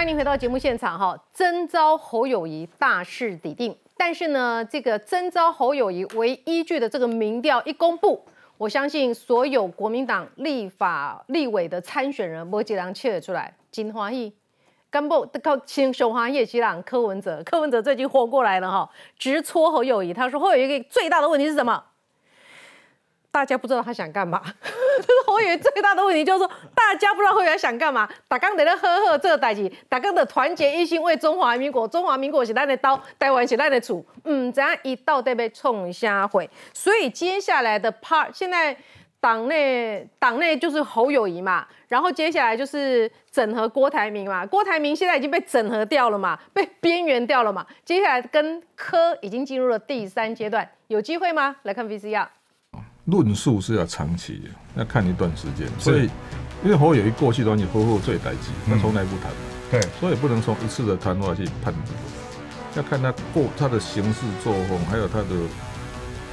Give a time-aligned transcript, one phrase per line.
[0.00, 8.24] 欢迎回到节目现场哈，征召侯友谊大势已定，但是呢，这个征召侯友谊为依据的这个民调一公布，
[8.56, 14.32] 我相信所有国民党立法立委的参选人，摩羯郎切得出来，金花义。
[14.88, 21.84] 干部靠亲熊华叶吉朗柯文哲，柯文哲最近活过来了哈，直戳侯友谊，他说侯友谊最大的问题是什么？
[23.30, 24.42] 大家不知道他想干嘛。
[25.00, 28.08] 这是侯友谊最大的问题，就是说大家不知道侯友谊想干嘛。
[28.28, 34.04] 大家在那呵呵这个代志，大家的团结一心为中华民国，中华民国是咱的刀，台湾是咱的主。
[34.24, 36.48] 嗯，怎样一刀得被冲下毁？
[36.74, 38.76] 所以接下来的 part，现在
[39.20, 44.44] 党内党内就是侯友谊嘛，然后接下来就是整合郭台铭嘛。
[44.44, 47.66] 郭台铭现在已经被整合掉了嘛，被边缘掉了嘛。
[47.84, 51.56] 接下来跟柯已经进入了第三阶段，有机会吗？
[51.62, 52.26] 来看 VCR。
[53.10, 55.66] 论述是要长期的，要看一段时间。
[55.78, 56.08] 所以，
[56.64, 59.30] 因为侯友谊过去都你夫妇最代际，他从来不谈。
[59.70, 61.84] 对，所以不能从一次的谈话去判断，
[62.76, 65.26] 要看他过他的行事作风，还有他的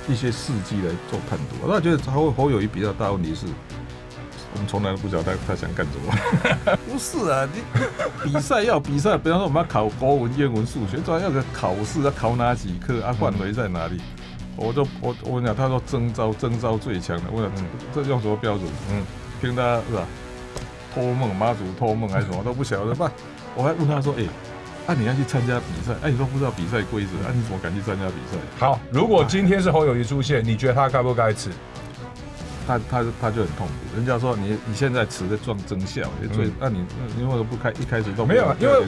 [0.07, 1.61] 一些事迹来做判断。
[1.67, 3.45] 那觉得侯侯友谊比较大问题是，
[4.53, 6.77] 我们从来都不晓得他他想干什么。
[6.89, 7.61] 不是啊，你
[8.23, 13.13] 比赛要比赛，比方说我们要考国文、英文、数学，主要要个考试，要考哪几科啊？
[13.13, 14.01] 范围在哪里？
[14.57, 17.51] 我就我我跟你讲，他说征召征召最强的，我讲
[17.93, 18.67] 这用什么标准？
[18.91, 19.03] 嗯，
[19.39, 20.03] 听他是吧？
[20.93, 23.11] 托梦妈祖托梦还是什么都不晓得吧？
[23.55, 24.23] 我还问他说，哎，
[24.87, 28.37] 啊你要去参加比赛，哎你都不知道比赛规则，啊你怎么敢去参加比赛？
[28.57, 31.51] 好，如果今天是侯友谊出现，你觉得他该不该吃？
[32.65, 33.73] 他他他就很痛苦。
[33.95, 36.83] 人家说你你现在吃的撞真相，所以那你
[37.15, 38.43] 你为什么不开一开始都没有？
[38.59, 38.85] 因为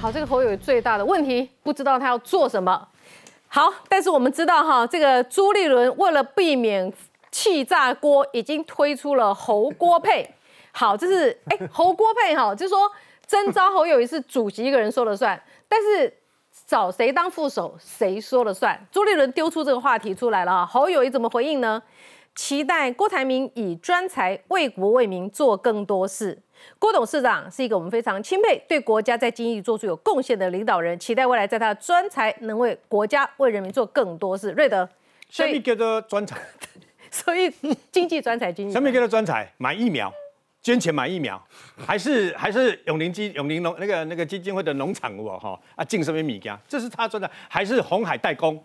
[0.00, 2.88] 好，这个侯友谊最大的问题，不知道他要做什么。
[3.54, 6.90] 好，但是我们知道哈，这个朱立伦为了避免
[7.30, 10.26] 气炸锅，已经推出了侯锅配。
[10.72, 12.90] 好，这是哎侯锅配哈，就是说
[13.26, 16.10] 征召侯友谊是主席一个人说了算，但是
[16.66, 18.86] 找谁当副手谁说了算。
[18.90, 21.82] 朱立伦丢出这个话题出来了哈，侯友谊怎么回应呢？
[22.34, 26.40] 期待郭台铭以专才为国为民做更多事。
[26.78, 34.50] 郭董事长是一个我们非常钦佩、对国家在经济做出有贡献的领导人，期待未来在他的专才能为国家、为人民做更多事。
[34.52, 34.88] 瑞德，
[35.28, 36.36] 什么叫做专才？
[37.10, 37.52] 所以
[37.90, 38.72] 经济专才经济。
[38.72, 39.50] 什么叫做专才？
[39.58, 40.12] 买疫苗，
[40.62, 41.40] 捐钱买疫苗，
[41.76, 46.58] 还是还是永宁基永宁农那个那个基金会的农场哦哈啊进什么米家？
[46.66, 48.62] 这是他专才，还是红海代工？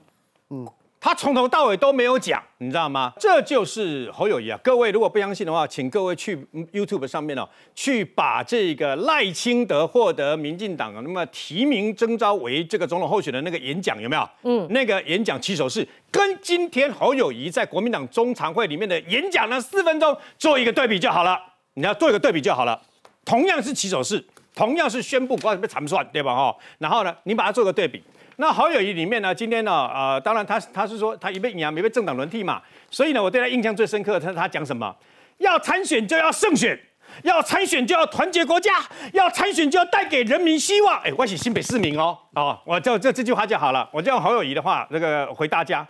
[0.50, 0.68] 嗯。
[1.08, 3.14] 他从头到尾都没有讲，你知道吗？
[3.18, 4.60] 这就是侯友谊啊！
[4.62, 6.36] 各位如果不相信的话，请各位去
[6.74, 14.30] YouTube 上面哦，去把这个赖清德获得民进党那么提名征召为这个总统候选的那个演讲有没有？
[14.42, 21.40] 嗯，那个演讲起手式跟今天侯友谊在国民党中常会里面的演讲呢四分钟做一个对比就好了。
[21.76, 22.78] 你要做一个对比就好了，
[23.24, 24.22] 同样是起手式，
[24.54, 26.36] 同样是宣布不要被惨算，对吧？
[26.36, 28.04] 哈，然后呢，你把它做个对比。
[28.40, 32.62] 那好友谊里面呢，今天呢，呃，当然他他是说他一被赢，没被政党轮替嘛，
[32.92, 34.96] 所以呢，我对他印象最深刻，他他讲什么？
[35.40, 36.80] 要参选就要胜选，
[37.24, 38.74] 要参选就要团结国家，
[39.14, 41.00] 要参选就要带给人民希望。
[41.02, 45.84] 哎，我是新北市民哦，哦，我就这这句话就好了，我就用好友谊的话那个回大家：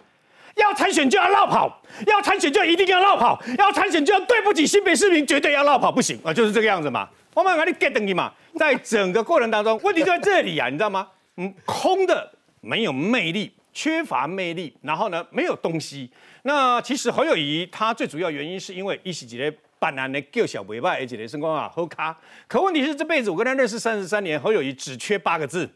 [0.56, 7.10] 要参选就要绕跑，要参选就一定要绕跑，要参选就要对不起新北市民，绝对要绕跑，不行啊，就是这个样子嘛。
[7.34, 11.10] 我们把你 get 你嘛，在整个过程当中，问题就在这里啊，你知道吗？
[11.36, 12.32] 嗯，空的。
[12.68, 16.12] 没有魅力，缺乏魅力，然后呢，没有东西。
[16.44, 22.20] 那其实侯友谊他最主要原因是因为一时几的办男的叫小尾巴，而且的身光啊好卡。
[22.46, 25.70] 可问题是这辈子我跟他认识三十三年，侯友谊只缺八个字。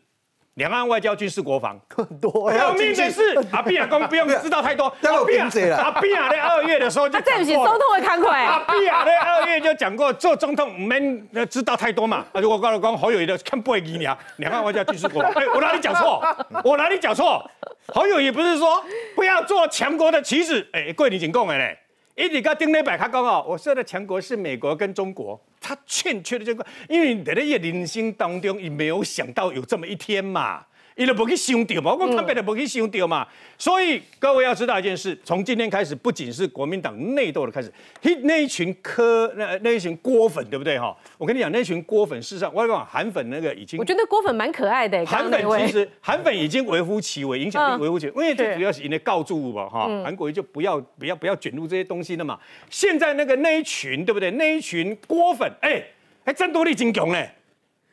[0.55, 2.51] 两岸外交、军事、国防，更多。
[2.51, 4.87] 要命的是，阿比亚公不用知道太多。
[5.01, 5.45] 阿比亚，
[5.77, 8.43] 阿比亚在二月的时候就他对不起，总统会慷慨。
[8.43, 12.25] 阿比亚在二月就讲过，做总统们知道太多嘛。
[12.33, 14.17] 而且我告诉讲，侯友谊的看不会给你啊。
[14.37, 16.21] 两岸外交、军事、国防， 哎，我哪里讲错？
[16.65, 17.49] 我哪里讲错？
[17.93, 18.83] 侯友谊不是说
[19.15, 20.67] 不要做强国的棋子？
[20.73, 21.77] 哎，贵你警供的嘞。
[22.15, 25.39] 一直跟丁磊百他讲哦，我说的强国是美国跟中国。
[25.61, 30.65] 他欠缺的这个，因为在那个人生当中，也没有想到有这么一天嘛。
[30.95, 33.27] 伊都不去想到嘛，我讲特别的不去想到嘛，
[33.57, 37.71] 所以各位要知道一件事，从今天开始，不仅是国民党内斗的开始，
[38.01, 40.95] 那那一群科那那一群锅粉，对不对哈？
[41.17, 45.05] 我跟你讲，那群锅粉，事实上，我讲韩粉那个已经，我觉得锅粉蛮可爱的。
[45.05, 52.37] 韩粉其实韩粉已经微乎其微，影响力微乎其微，因为最主要是因为告诉嘛哈，韩国瑜就不要不要不要卷入这些东西了嘛。
[52.69, 54.29] 现在那个那一群，对不对？
[54.31, 55.83] 那一群锅粉，哎，
[56.25, 57.31] 还战斗力真强嘞。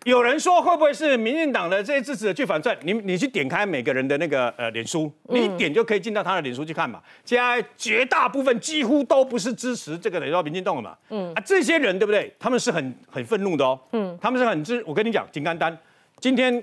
[0.08, 2.74] 有人说会不会是民进党的这些支持者去反串？
[2.80, 6.98] 你你去点开每个人的那个呃脸书，你一点就可以进到他的脸书去看嘛。
[7.26, 10.96] 现在绝大部分几乎都不是支持这个等于说民进党的嘛。
[11.10, 12.34] 嗯啊，这些人对不对？
[12.38, 13.78] 他们是很很愤怒的哦。
[13.92, 14.82] 嗯，他们是很支。
[14.86, 15.76] 我跟你讲，金甘丹
[16.20, 16.62] 今天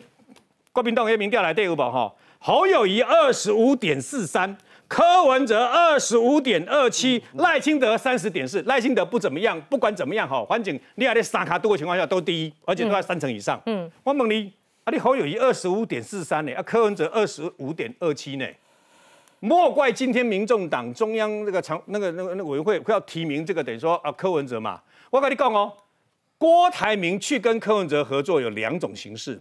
[0.72, 4.58] 国民党一民调来对五宝哈，侯友谊二十五点四三。
[4.88, 13.60] 柯文哲二十五点二七，赖清德三十点四，赖清德不怎么样，不管怎么样哈，环境你还在三卡多的情况下都第一，而且都在三成以上。
[13.66, 14.52] 嗯，我问你，
[14.84, 18.46] 啊，你侯友谊二十五点四三呢，啊，柯文哲二十五点二七呢？
[19.40, 25.72] 莫怪今天民众党中央那个常那个那个那个委员会要提名这个，等于说啊柯文哲嘛，我跟你讲哦，
[26.38, 29.40] 郭台铭去跟柯文哲合作有两种形式。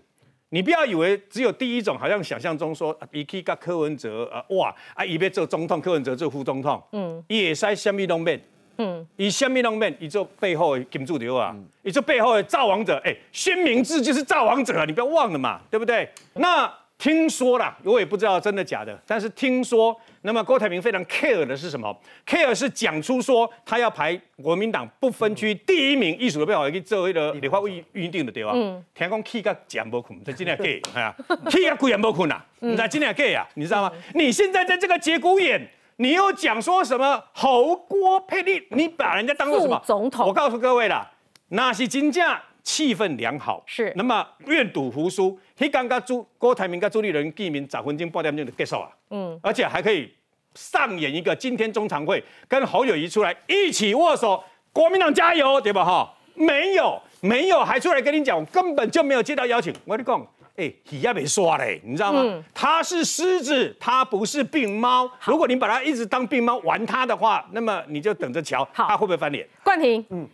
[0.55, 8.41] 你不要以为只有第一种，好像想象中说，伊去跟柯文哲啊，哇，啊，伊要做总统，柯文哲做副总统，嗯，伊也使什么拢面，
[8.79, 11.53] 嗯，伊什么拢面，伊做背后的金主流啊，
[11.83, 16.09] 伊做背后的造王者，哎，宣明志就是造王者啊，你不要忘了嘛，对不对？
[16.35, 16.73] 那。
[16.97, 21.95] 听说啦，我也不知道真的假的，但是听说，那么郭台铭非常 care 的是什么
[22.25, 28.53] ？care 是讲出说他要排国民党不分区第一名，艺术的背后去做一个立法预预定的对吧？
[28.55, 28.83] 嗯。
[28.95, 31.15] 听讲气个讲 不困，这今天 gay 哎呀，
[31.51, 33.93] 气个贵也不困呐，你在今天 gay 啊，你知道吗？
[34.15, 40.27] 你现在在这个节骨眼，你又讲说什么侯郭配立，你把人家当做什么总统？
[40.29, 41.11] 我告诉各位啦，
[41.49, 42.41] 那是金价。
[42.65, 45.39] 气氛良好，是那么愿赌服输。
[45.57, 48.91] 他刚刚朱郭台铭跟朱立伦见面，早分钟八点钟就结束啊。
[49.11, 50.13] 嗯，而且还可以
[50.55, 54.43] 上演一个今天中常会，跟侯友谊出来一起握手，
[54.73, 55.85] 国民党加油，对吧？
[55.85, 59.73] 哈，没有没有，还出来跟你讲，我根本就没有接到邀请。
[59.85, 62.43] 我跟你讲，哎，皮也没刷嘞，你知道吗？
[62.53, 65.09] 他是狮子，他不是病猫。
[65.25, 69.47] 如果你把他一直当病猫玩他的话，那么你就等着瞧，他会不会翻脸？
[69.63, 70.29] 冠廷，嗯。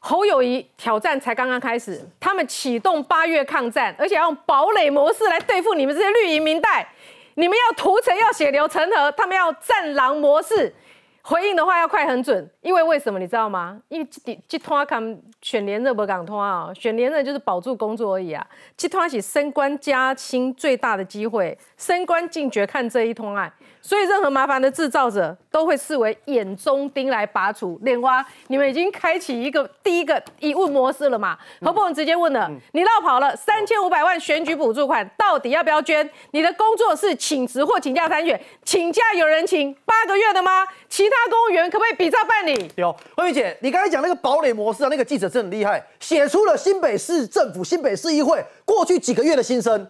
[0.00, 6.88] 侯友谊挑战才刚刚开始，他们启动八月抗战，而且要用堡垒模式来对付你们这些绿营民代，
[7.34, 10.72] 你们要屠城，要血流成河，他们要战狼模式。
[11.20, 13.78] 回应的话要快很准，因为为什么你知道吗？
[13.88, 18.46] 因为这这拖看选连任不港拖啊，选连任就是保住工作而已啊。
[18.78, 23.52] 这拖起升官加薪最大的机会，升官进爵看这一通案。
[23.80, 27.78] 所以任何麻烦的制造者都会视为眼中钉来拔除。
[27.82, 31.38] 莲花，你们已经开启一个第一个疑问模式了嘛？
[31.60, 36.08] 何不直接问了，你绕跑了三千五百万选举补助款，到底要不要捐？
[36.32, 38.38] 你的工作是请辞或请假参选？
[38.64, 40.66] 请假有人请八个月的吗？
[40.88, 42.70] 其他公务员可不可以比照办理？
[42.76, 49.88] 有，慧玉姐，你刚才讲那个堡垒模式啊，那个记者真的很厉害，写出了新北市政府、新北市议会过去几个月的心声。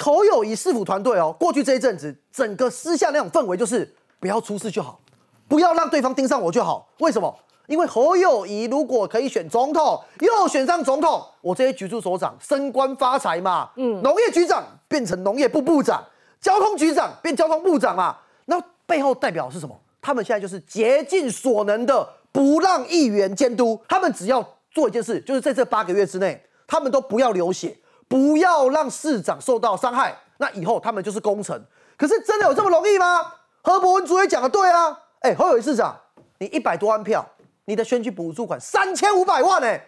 [0.00, 5.00] 侯友谊市府团队哦，过去这一阵子，整个私下那种氛围就是不要出事就好，
[5.48, 6.88] 不要让对方盯上我就好。
[6.98, 7.34] 为什么？
[7.68, 13.70] 因为侯友谊如果可以选总统，又选上总统，我这些局处所长升官发财嘛。
[13.76, 16.04] 嗯，农业局长变成农业部部长，
[16.40, 18.16] 交通局长变交通部长嘛。
[18.46, 19.78] 那背后代表是什么？
[20.00, 27.78] 他们现在就是竭尽所能的不让议员监督，他们只要做一件事，就是在这八个月之内，他们都不要流血。
[28.12, 31.58] 不要让市长受到伤害，那以后他们就是功臣。
[31.96, 33.32] 可是真的有这么容易吗？
[33.62, 35.98] 何伯文主委讲的对啊，哎，侯友谊市长，
[36.36, 37.26] 你一百多万票，
[37.64, 39.82] 你的选举补助款三千五百万哎，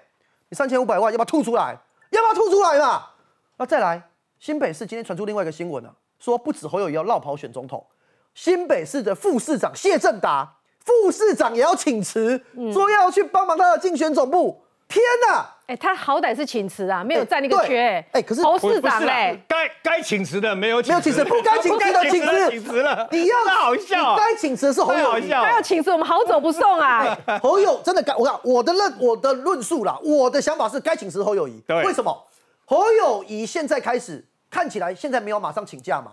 [0.48, 1.76] 你三千五百万要不要吐出来？
[2.08, 3.10] 要不要吐出来嘛？
[3.58, 4.02] 那再来，
[4.38, 7.84] 新北市今天传出另外一个新闻啊，说不止侯友谊要绕跑选总统，
[8.32, 14.62] 新北市的副市长谢正达，副市长也要请辞，说要去帮忙他的竞选总部。
[14.88, 15.46] 天呐！
[15.66, 18.04] 哎，他好歹是请辞啊，没有占那个缺。
[18.12, 23.08] 哎，可是侯市长哎，该该请辞的没有没有请辞，不该请辞的请辞，请辞了。
[23.10, 27.16] 你要好笑，该请辞的是侯友谊，他要请辞，我们好走不送啊。
[27.42, 31.62] 侯友真的该我讲我的论我的论述啦，我的想法是该请辞侯友谊。
[31.68, 32.26] 为什么？
[32.66, 36.12] 侯友谊现在开始看起来现在没有马上请假嘛？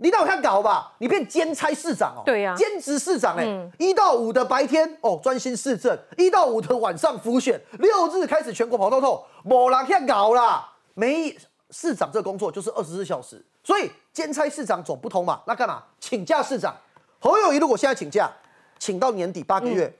[0.00, 10.72] 你让我看搞吧，你变兼差市长哦，对呀，兼职市长哎，一到五的白天哦专心市政，一到五的晚上浮选，六日开始全国跑透透，没人看搞啦。
[10.94, 11.36] 没
[11.70, 16.76] 市长这工作就是二十四小时，所以兼差市长走不通嘛，那干嘛请假市长？
[17.18, 18.30] 侯友谊如果现在请假，
[18.78, 19.92] 请到年底八个月，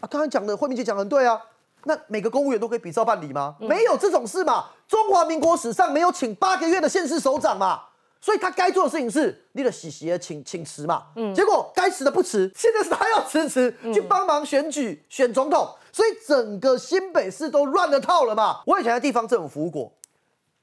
[0.00, 1.40] 啊，刚才讲的惠明姐讲很对啊，
[1.84, 3.54] 那每个公务员都可以比照办理吗？
[3.60, 7.80] 没有这种事嘛，中华民国史上没有请八个月的县市首长嘛。
[8.26, 18.62] 所以他该做的事情是你的喜喜的请请辞嘛，嗯，结果该辞的不辞，现在是他要辞职去帮忙选举选总统，所以整个新北市都乱了套了嘛。
[18.66, 19.92] 我以前在地方政府服务过，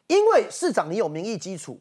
[0.07, 1.79] 因为市长你有民意基础，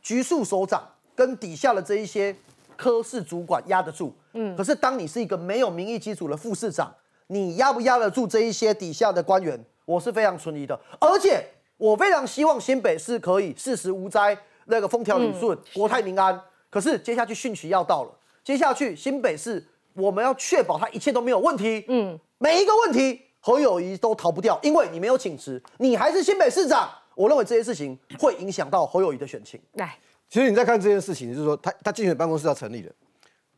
[0.00, 0.82] 局处首长
[1.14, 2.34] 跟底下的这一些
[2.74, 6.94] 科室主管压得住，嗯，可是当你是一个没有民意基础的副市长，
[7.26, 9.62] 你压不压得住这一些底下的官员？
[9.84, 11.44] 我是非常存疑的，而且。
[11.80, 14.36] 我非常希望新北市可以事时无灾，
[14.70, 16.40] 那个风调雨顺，国泰民安。
[16.70, 18.10] 可是接下去汛期要到了，
[18.44, 21.84] 接下去新北市我们要确保它一切都没有问题。
[21.88, 26.88] 嗯，每一个问题侯友谊都逃不掉，因为你没有请辞，你还是新北市长。
[27.16, 29.60] 我认为这些事情会影响到侯友谊的选情。
[29.72, 29.98] 来，
[30.28, 32.90] 其实你在看这件事情，就是说他他竞选办公室要成立的，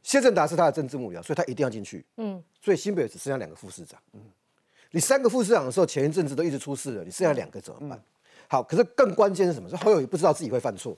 [0.03, 2.05] 谢正达是他的政治幕僚，所以他一定要进去。
[2.17, 4.01] 嗯，所以新北只剩下两个副市长。
[4.15, 4.21] 嗯，
[4.91, 8.03] 你三个副市长的时候，前一阵子都一直出事了，你剩下两个怎么办？
[8.53, 9.67] 好，可是更关键是什么？
[9.67, 10.95] 是侯友谊不知道自己会犯错。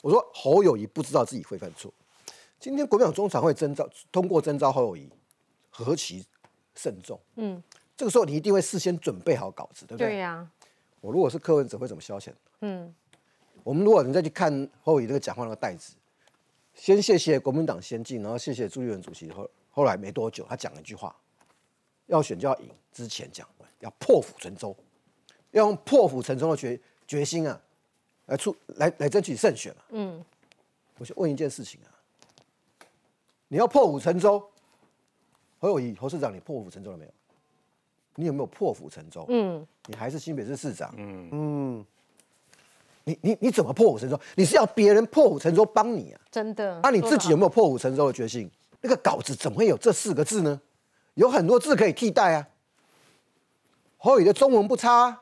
[0.00, 1.94] 我说侯友谊不知道自己会犯错。
[2.58, 5.08] 今天国民党中常会征召通过征召侯友谊，
[5.70, 6.26] 何其
[6.74, 7.20] 慎重。
[7.36, 7.62] 嗯，
[7.96, 10.08] 这个时候你一定会事先准备好稿子，对不对？
[10.08, 10.44] 对呀，
[11.00, 12.32] 我如果是柯文哲会怎么消遣？
[12.62, 12.92] 嗯，
[13.62, 15.94] 我们如果你再去看侯友谊这个讲话那个袋子，
[16.74, 21.14] 先谢谢国民党先进，然后谢谢朱立伦主席，后后来没多久他讲了一句话，
[22.06, 23.48] 要选就要赢，之前讲
[23.78, 24.76] 要破釜沉舟，
[25.52, 27.58] 要用破釜沉舟的决决心啊，
[28.26, 29.82] 来出来来争取胜选嘛。
[29.90, 30.22] 嗯，
[30.98, 31.88] 我就问一件事情啊，
[33.48, 34.42] 你要破釜沉舟，
[35.58, 37.10] 侯友谊侯市长，你破釜沉舟了没有？
[38.14, 39.24] 你有没有破釜沉舟？
[39.30, 40.92] 嗯，你还是新北市市长。
[40.98, 41.86] 嗯嗯，
[43.04, 44.20] 你你你怎么破釜沉舟？
[44.34, 46.20] 你是要别人破釜沉舟帮你啊？
[46.30, 46.78] 真的。
[46.82, 48.50] 那、你自己有没有破釜沉舟的决心？
[48.82, 50.60] 那个稿子怎么会有这四个字呢？
[51.14, 52.48] 有很多字可以替代啊。
[53.96, 55.21] 侯友谊的中文不差、啊，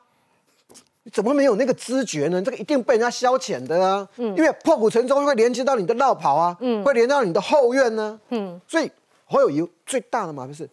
[1.11, 2.41] 怎么会没有那个知觉呢？
[2.41, 4.07] 这个一定被人家消遣的啊。
[4.17, 8.19] 嗯，因为破釜沉舟会连接到你的绕跑啊，嗯，会连到你的后院呢。
[8.29, 8.91] 嗯，所以
[9.25, 10.69] 侯友谊最大的麻烦是，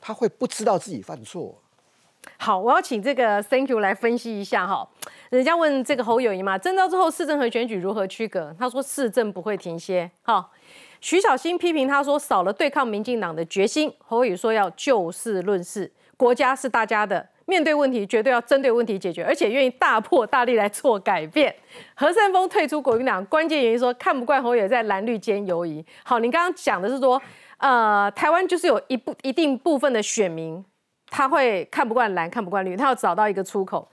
[0.00, 1.60] 他会不知道自己犯错。
[2.38, 4.88] 好，我要请这个 Thank you 来分析一下哈。
[5.30, 8.54] 人家问这个侯友谊嘛，征召之后市政和选举如何区隔？
[8.58, 10.10] 他说市政不会停歇。
[10.22, 10.52] 好，
[11.00, 13.92] 徐小新批评他说少了对抗民进党的决心。
[13.98, 21.54] 侯友谊说要就事论事，国家是大家的，面对问题绝对要针对问题解决，而且愿意大破大立来做改变。
[21.94, 25.84] 何善峰退出国民党，关键原因说看不惯侯友在蓝绿间游移。
[26.02, 27.20] 好，你刚刚讲的是说，
[27.58, 30.64] 呃，台湾就是有一部一定部分的选民。
[31.10, 33.88] 他会看不惯蓝，看不惯绿，他要找到一个出口。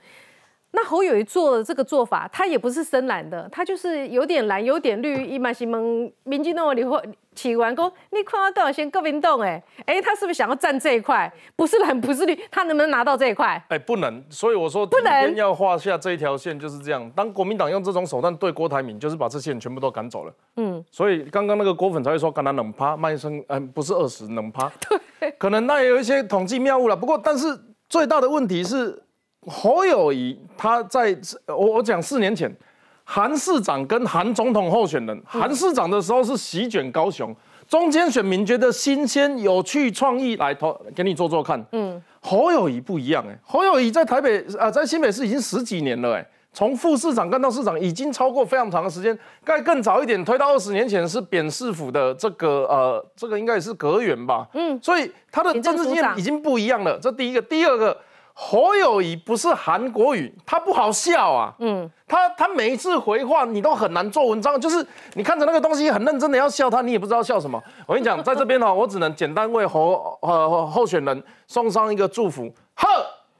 [0.74, 5.26] 那侯友谊做的这个做法，他也不是深蓝的，他就是有点蓝，有点绿。
[5.26, 7.02] 伊嘛是问民进党里或
[7.34, 11.30] 起完工，你看到多先国民党哎哎，他是不是想要占这一块？
[11.56, 13.62] 不是蓝，不是绿，他能不能拿到这一块？
[13.68, 14.24] 哎，不能。
[14.30, 17.10] 所以我说，不能要画下这一条线，就是这样。
[17.10, 20.32] 当国民党用这种手段对郭台铭，就是把这些人全部都赶走了。
[20.56, 20.82] 嗯。
[20.90, 24.72] 所以刚刚那个郭粉才会说，刚刚冷趴卖声，嗯，不是二十冷趴。
[25.20, 25.30] 对。
[25.38, 26.96] 可能那也有一些统计谬误了。
[26.96, 27.46] 不过，但是
[27.90, 29.02] 最大的问题是。
[29.46, 32.54] 侯友谊他在我我讲四年前，
[33.02, 37.34] 韩市长跟韩总统候选人，韩市长的时候是席卷高雄，
[37.68, 41.60] 中间选民觉得新鲜、有趣、创意，来投给你做做看。
[41.72, 49.18] 嗯，侯友谊不一样哎，侯友谊在台北啊，在新北市已经十几年了哎，从副市长干到市长，已经超过非常长的时间。
[49.42, 54.46] 该更早一点推到二十年前是扁市府的这个呃，这个应该也是阁员吧。
[54.54, 56.96] 嗯，所以他的政治经验已经不一样了。
[57.00, 57.96] 这第一个，第二个。
[58.34, 61.52] 侯友谊不是韩国语，他不好笑啊。
[61.58, 64.84] 嗯，他他每一次回话你都很难做文章，就是
[65.14, 67.62] 你看着那个东西很认真的要笑他，你也不知道笑什么。
[67.86, 72.50] 我跟你讲，在这边哈，我只能简单为侯呃候选人送上一个祝福。
[72.74, 72.88] 呵，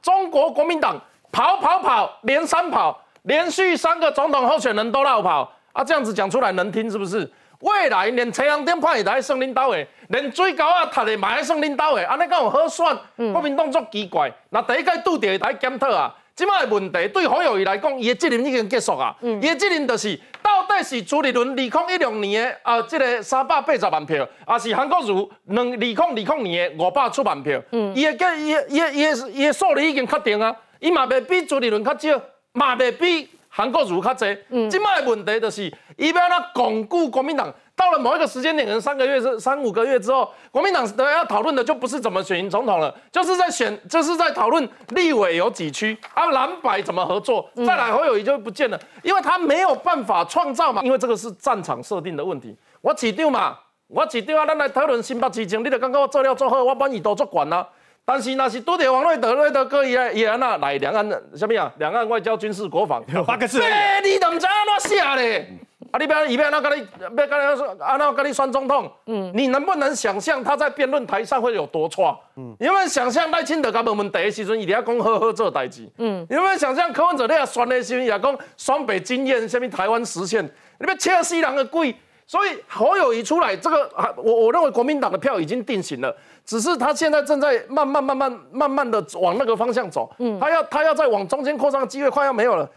[0.01, 0.99] 中国国民党
[1.31, 7.29] 跑跑跑连三跑，连续三个总统候选人都绕跑啊，这样子讲出来能听是不是？
[7.63, 12.85] 未来连太阳电判也来算领导的，连水沟啊塔的嘛来算领导的，安尼讲有好选？
[13.31, 16.13] 国民党作奇怪，那第一届拄着来检讨啊。
[16.35, 19.15] 即摆的问题对侯友谊来讲，伊的责任已经结束啊。
[19.21, 27.61] 伊的责任就是，到底是朱立伦二零一六年的啊，这个三百八十万票，还是韩国瑜两二零二零年的五百出万票？
[27.93, 32.19] 伊的计伊伊伊伊的数字已经确定啊，伊嘛未比朱立伦较少，
[32.51, 33.29] 嘛未比。
[33.55, 34.35] 韩国瑜较济，
[34.67, 52.55] 今麦的问题就是，伊要那巩固国民党，到了某一个时间点，可能三个月、是三五个月之后，国民党的要讨论的就不是怎么选总统了，就是在选，就是在讨论立委有几区啊，蓝白怎么合作，再来侯友谊就不见了，因为他没有办法创造嘛，因为这个是战场设定的问题。
[52.81, 53.57] 我市长嘛，
[53.87, 57.67] 我市长啊，咱来讨论新北市情，你就感觉我做了做好，我把耳朵做管啦。
[58.05, 61.71] 但是那是拄着王瑞德、瑞德哥伊伊安那来两岸的什么呀？
[61.77, 63.61] 两岸外交、军事、国防 八个字。
[63.61, 65.47] 哎，你怎么知道怎写嘞？
[65.93, 66.81] 啊，你不要，你不要那个你，
[67.15, 68.91] 不要跟你说，啊那跟你选总统。
[69.05, 69.31] 嗯。
[69.35, 72.17] 你能不能想象他在辩论台上会有多差？
[72.35, 72.55] 嗯。
[72.59, 75.87] 有没有想象赖清德甲问问题的时阵，伊伫遐讲呵呵做代志？
[75.99, 76.25] 嗯。
[76.31, 80.43] 有没有想象柯文哲在选的时阵，也讲双北经验，下面台湾实现？
[80.79, 81.95] 你要切西人的鬼？
[82.25, 92.67] 所以侯友谊出来，这个啊，我我认为国民党的票已经定型了，只是他现在正在慢慢慢慢慢慢的往那个方向走，嗯，他要他要再往中间扩张的机会快要没有了。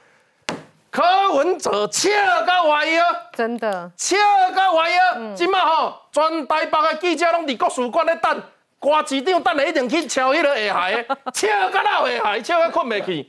[0.97, 2.09] 柯文哲笑
[2.47, 3.05] 到歪啊，
[3.37, 4.17] 真的，笑
[4.57, 5.35] 到歪啊！
[5.37, 8.43] 今麦吼，全台北的记者拢伫国术馆咧等，
[8.79, 13.29] 瓜市长等下一定去敲迄个下海的，笑到老下海，笑到困袂去。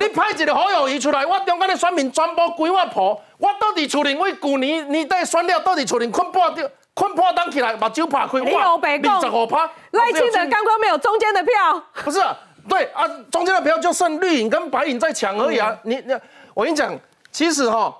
[0.00, 9.70] 你派一个好友谊出来，我中间的选民全部归我抱，我倒伫厝里为旧年年底选了，倒伫厝里困半吊，困半当起来，目睭拍开，哇，二十五趴。
[9.92, 12.20] 赖清德刚刚没有中间的票，不是，
[12.68, 16.12] 对啊，中间的票就剩绿营跟白营在抢而已啊，你你。
[16.58, 16.98] 我跟你讲，
[17.30, 17.96] 其实哈，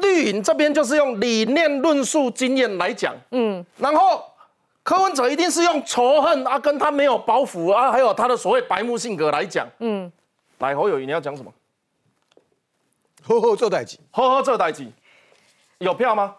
[0.00, 4.24] 绿营这边就是用理念论述经验来讲，嗯，然后
[4.82, 10.10] 柯文哲一定是用仇恨啊，跟他没有包袱啊，还有他的所谓白目性格来讲，嗯，
[10.60, 11.52] 来侯友谊你要讲什么？
[13.24, 14.90] 呵呵做代级，呵呵做代级，
[15.76, 16.34] 有票吗？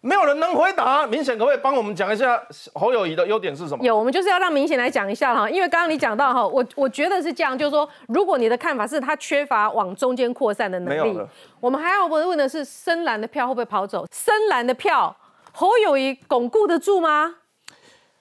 [0.00, 2.40] 没有人能回答，明显可不可以帮我们讲一下
[2.74, 3.84] 侯友谊的优点是什么？
[3.84, 11.20] 有，我们就是要让明显来讲一下哈，因为刚刚你讲到哈，我我觉得是这样，就是说，如果你的看法是他缺乏往中间扩散的能力，
[11.58, 14.06] 我们还要问问的是深蓝的票会不会跑走？
[14.12, 15.14] 深蓝的票，
[15.52, 17.34] 侯友谊巩固得住吗？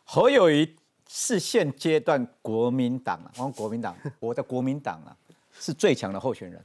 [0.04, 0.76] 侯友谊
[1.08, 5.14] 是现阶段国民党啊，我国民党，我的国民党啊，
[5.54, 6.60] 是最强的候选人。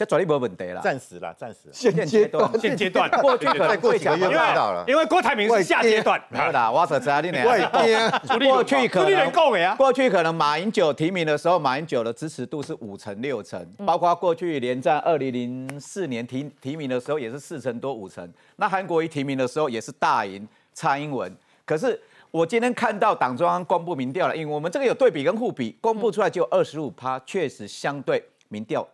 [0.00, 1.58] 这转力没问题啦，暂时啦，暂时。
[1.70, 6.18] 现阶段，现阶段，过去可能过几个月看到了，因为郭台铭是下阶段。
[6.32, 7.44] 好啦，我所知道你俩。
[8.40, 9.30] 过去可能
[9.76, 18.26] 过去可能马英九提名的时候，马英九的支持度是五成六成，包括过去连战二零零四年提提名的时候也是四成多五成。
[18.56, 21.30] 那韩国瑜提名的时候也是大赢蔡英文。
[21.66, 28.88] 可是我今天看到党中央公布民调了，因为我们这个有对比跟互比，公布出来就二十五趴，确实相对民调。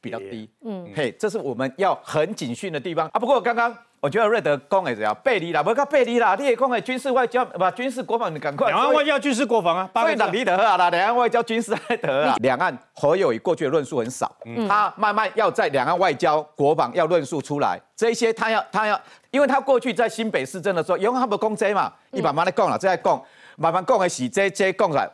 [0.00, 3.18] 比较低，嗯，嘿，这是我们要很警讯的地方啊。
[3.18, 5.14] 不过刚刚我觉得瑞德讲的怎样？
[5.22, 8.68] 背离啦，不要背离啦，你也讲的军事外交，不，军事国防，你赶快。
[8.68, 12.34] 两岸外交、军事国防啊，所以党离得啊啦，两岸外交、军事还得啊。
[12.40, 14.34] 两岸侯友谊过去的论述很少，
[14.66, 18.98] 他慢慢要在两岸外交、国防要论述出来，这些他要他要，
[19.30, 23.22] 因为他过去在新北市政的时候，因为他不公这嘛，你慢慢的讲了，再讲，
[23.56, 25.06] 慢慢讲的是这这讲出来。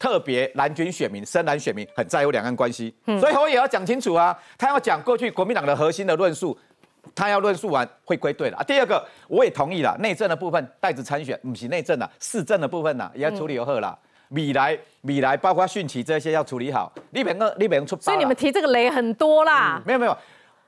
[0.00, 4.34] 特别蓝军选民、深蓝选民很在乎两岸关系，所以我也要讲清楚啊。
[4.56, 6.58] 他要讲过去国民党的核心的论述，
[7.14, 8.64] 他要论述完会归队了啊。
[8.64, 13.98] 第二个，我也同意了，内政的部分带着参选，不是内政的，市政的部分呐，也要处理好了。
[14.28, 16.90] 米来米来，包括讯息这些要处理好。
[17.10, 19.82] 你别个你别出，所以你们提这个雷很多啦。
[19.84, 20.16] 没有没有。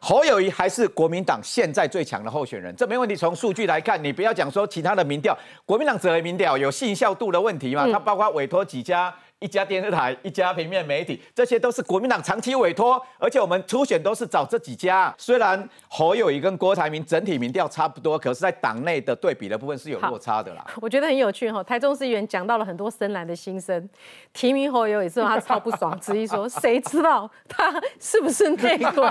[0.05, 3.15] 侯友谊还是国民党现在最强的候选人，这没问题。
[3.15, 5.33] 从数据来看，你不要讲说其他的民调，
[5.65, 7.87] 国民党指的民调有信效度的问题嘛？
[7.93, 9.15] 他包括委托几家。
[9.43, 15.13] 一家电视台，一家平面媒体，这些都是国民党长期委托，而且我们初选都是找这几家。
[15.19, 20.65] 虽然侯友谊跟郭台铭整体民调差不多，可是，在党内的对比的部分是有落差的啦。
[20.81, 23.91] 我觉得很有趣哈，台中市议员讲到了很多深蓝的心声。
[24.33, 29.05] 提名侯友谊之后，他超不爽，质疑说：谁知道他是不是内鬼？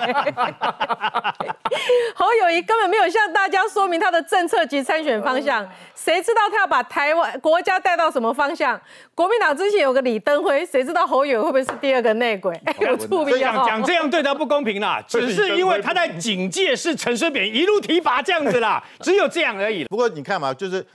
[2.16, 8.80] 侯友谊根本没有向大家说明他的政策及参选方向，谁知道他要把台湾国家带到什么方向？
[9.14, 10.21] 国民党之前有个李。
[10.22, 12.60] 登辉，谁知道侯友会不会是第二个内鬼？
[12.80, 13.66] 有出名啊！
[13.66, 19.86] 讲这样对他不公平啦， 只是因为他在警戒是陈水扁一路提拔这样子啦， 只有这样而已。
[19.86, 20.86] 不过你看嘛，就是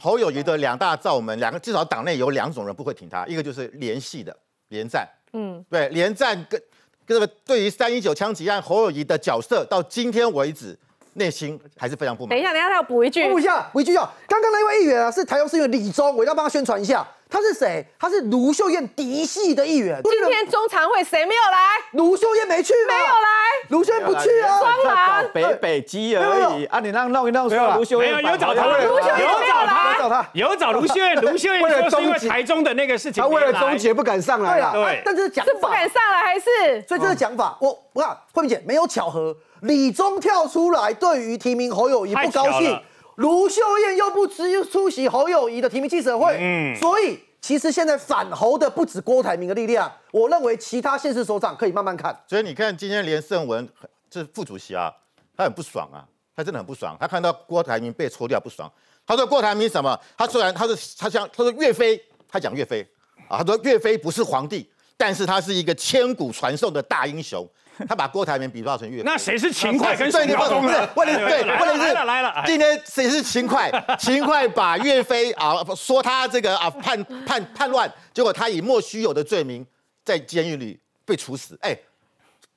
[0.00, 4.34] 侯友谊的两大罩门，两个至少党内有两种人不会挺他，一个就是联系的
[4.68, 6.60] 连战，嗯，对，连战跟
[7.06, 10.78] 跟这个对于三一九枪击案侯友谊的角色，到今天为止
[11.14, 12.30] 内心还是非常不满。
[12.30, 14.08] 等一下，等一下，他要补一句，补一下，补一句啊！
[14.28, 17.06] 刚刚那位议员啊，是台中市议员李忠，我要帮他宣传一下。
[17.30, 17.86] 他是谁？
[17.98, 20.00] 他是卢秀燕嫡系的议员。
[20.02, 21.58] 今天中常会谁没有来？
[21.92, 22.94] 卢秀燕没去吗？
[22.94, 23.30] 没有来，
[23.68, 24.58] 卢秀燕不去啊。
[24.58, 26.80] 双狼北北基而已啊！
[26.80, 31.14] 你让弄一弄，说卢秀燕有找他，卢秀燕有找他，找他，有找卢秀燕。
[31.20, 34.72] 卢秀燕为了终结台中的那个事情，他为了终结不敢上来啊。
[34.72, 36.82] 对，但这是讲是不敢上来还是？
[36.88, 42.80] 所以这个讲法，我我看慧敏姐没有巧合，李宗跳出来对于提名侯友谊不高兴，
[43.20, 47.18] 卢秀燕又不支出席侯友谊的提名记者会，嗯，所以。
[47.42, 52.14] 其实现在反侯的不止郭台铭的力量，我认为其他县市首长可以慢慢看。
[52.28, 53.66] 所以你看，今天连胜文
[54.10, 54.92] 这副主席啊，
[55.34, 56.04] 他很不爽啊，
[56.36, 56.94] 他真的很不爽。
[57.00, 58.70] 他看到郭台铭被抽掉不爽。
[59.06, 59.98] 他说郭台铭什么？
[60.18, 62.86] 他虽然他说他讲他说岳飞，他讲岳飞
[63.26, 67.48] 啊，他说岳飞不是皇帝，但是他是一个千古传颂的大英雄。
[67.88, 70.88] 他把郭台铭比造成岳，那谁是勤快跟孙中山？
[70.94, 73.70] 问题对，问题是来了，今天谁是勤快？
[73.98, 79.66] 勤快把岳飞啊说他这个啊叛叛叛乱，结果他以莫须有的罪名
[80.04, 81.58] 在监狱里被处死。
[81.62, 81.76] 哎，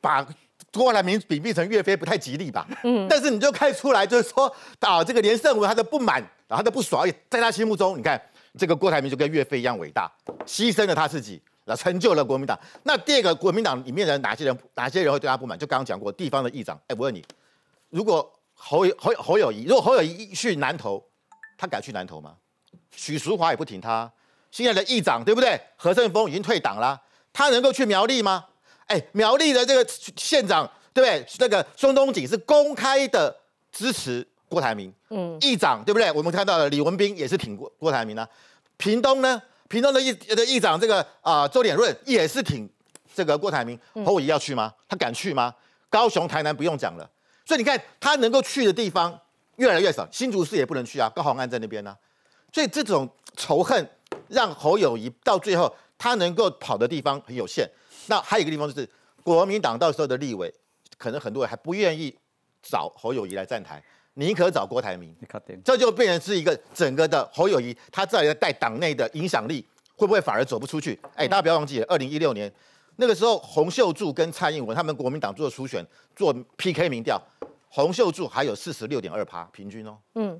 [0.02, 0.26] 把
[0.72, 2.68] 郭台铭比喻成岳飞不太吉利吧？
[2.84, 6.16] 嗯， 但是你就看出来，就是说啊，这个连胜文他的不满，
[6.48, 8.22] 然后他的不爽，在他心目中，你看
[8.58, 10.12] 这个郭台铭就跟岳飞一样伟大，
[10.46, 12.60] 牺牲了他自己，然后成就了国民党。
[12.84, 15.58] 那第二个，国民党里面的哪些人，哪些人会对他不满？
[15.58, 16.80] 就刚刚讲过，地方的议长。
[16.88, 17.24] 哎，我问你，
[17.90, 21.04] 如果侯友侯侯友谊，如果侯友谊去南投，
[21.58, 22.36] 他敢去南投吗？
[22.92, 24.12] 许淑华也不挺他，
[24.52, 25.60] 现在的议长对不对？
[25.76, 28.46] 何胜峰已经退党了，他能够去苗栗吗？
[28.88, 31.26] 哎，苗栗的这个县长对不对？
[31.40, 33.36] 那个孙东锦是公开的
[33.72, 36.12] 支持郭台铭，嗯，议长对不对？
[36.12, 38.28] 我们看到了李文斌也是挺郭郭台铭啊。
[38.78, 39.42] 屏东呢，
[39.74, 42.70] 屏东的议的议长这个啊周点润也是挺
[43.12, 43.80] 这个郭台铭。
[44.06, 44.72] 侯友宜要去吗？
[44.88, 45.52] 他敢去吗？
[45.90, 47.10] 高雄、台南不用讲了，
[47.44, 49.20] 所以你看他能够去的地方
[49.56, 51.98] 越来越少，新竹市也不能去啊，高雄安在那边呢。
[52.52, 53.90] 所以这种仇恨
[54.28, 57.68] 让侯友谊到最后他能够跑的地方很有限。
[58.06, 58.88] 那还有一个地方就是
[59.24, 60.54] 国民党到时候的立委，
[61.00, 62.16] 可能很多人还不愿意
[62.62, 63.84] 找侯友谊来站台，
[64.16, 65.16] 宁可找郭台铭。
[65.64, 71.00] 这就变成是一个整个的侯友谊，他在带党内的影响力会不会反而走不出去？
[71.16, 72.52] 哎，大家不要忘记，二零一六年
[72.98, 77.22] 那个时候，洪秀柱跟蔡英文他们国民党做初选做 PK 民调，
[77.70, 79.98] 洪秀柱还有四十六点二趴平均哦。
[80.16, 80.40] 嗯，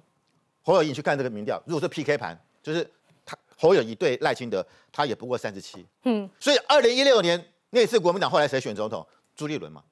[0.62, 2.90] 侯友谊去看这个民调，如果是 PK 盘，就是
[3.26, 5.86] 他侯友谊对赖清德，他也不过三十七。
[6.04, 7.44] 嗯，所以二零一六年。
[7.76, 9.04] 那次国民党后来谁选总统？
[9.36, 9.84] 朱立伦嘛，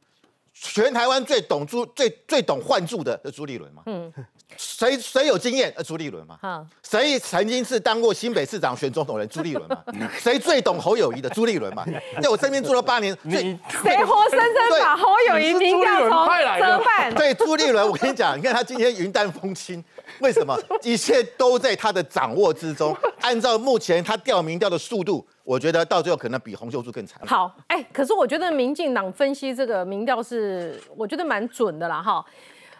[0.54, 3.82] 全台湾最懂朱、最最懂换柱的是朱立伦嘛。
[3.88, 4.12] 嗯，
[4.58, 5.74] 谁谁有经验？
[5.76, 6.38] 呃，朱立伦嘛。
[6.42, 9.28] 好，谁曾经是当过新北市长选总统人？
[9.28, 9.84] 朱立伦嘛。
[10.20, 11.30] 谁最懂侯友谊的？
[11.30, 11.84] 朱立伦嘛。
[12.22, 13.58] 在我身边住了八年，谁
[14.06, 16.28] 活生生把侯友谊民调从
[16.60, 17.14] 折半？
[17.16, 19.84] 对，朱立伦，我跟你讲，你看他今天云淡风轻，
[20.20, 20.56] 为什么？
[20.84, 22.96] 一切都在他的掌握之中。
[23.22, 25.26] 按照目前他调民调的速度。
[25.52, 27.22] 我觉得到最后可能比洪秀柱更惨。
[27.28, 32.24] 好，哎，可是我觉得民进党分析这个民调是，我觉得蛮准的啦，哈。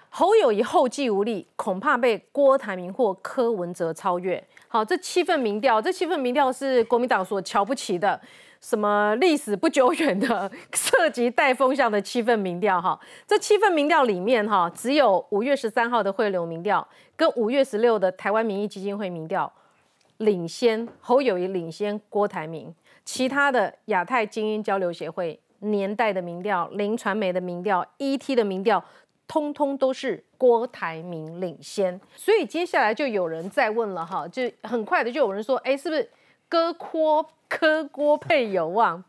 [0.10, 4.42] 侯友谊后继无力，恐怕被郭台铭或柯文哲超越。
[4.70, 8.18] 好，这七份民调，这七份民调是国民党所瞧不起的，
[8.62, 12.98] 什么历史不久远的涉及带风向的七份民调，哈。
[13.28, 19.52] 这七份民调里面，哈，只有五月十三号的汇流民调跟五月十六的台湾民意基金会民调。
[20.22, 28.84] 领先侯友谊，领先郭台铭，其他的亚太精英交流协会、年代的民调、林传媒的民调、ET 的民调，
[29.28, 32.00] 通通都是郭台铭领先。
[32.16, 36.10] 所以接下来就有人再问了哈，就很快的就有人说，哎，是不是
[36.48, 39.04] 割锅割锅配有啊？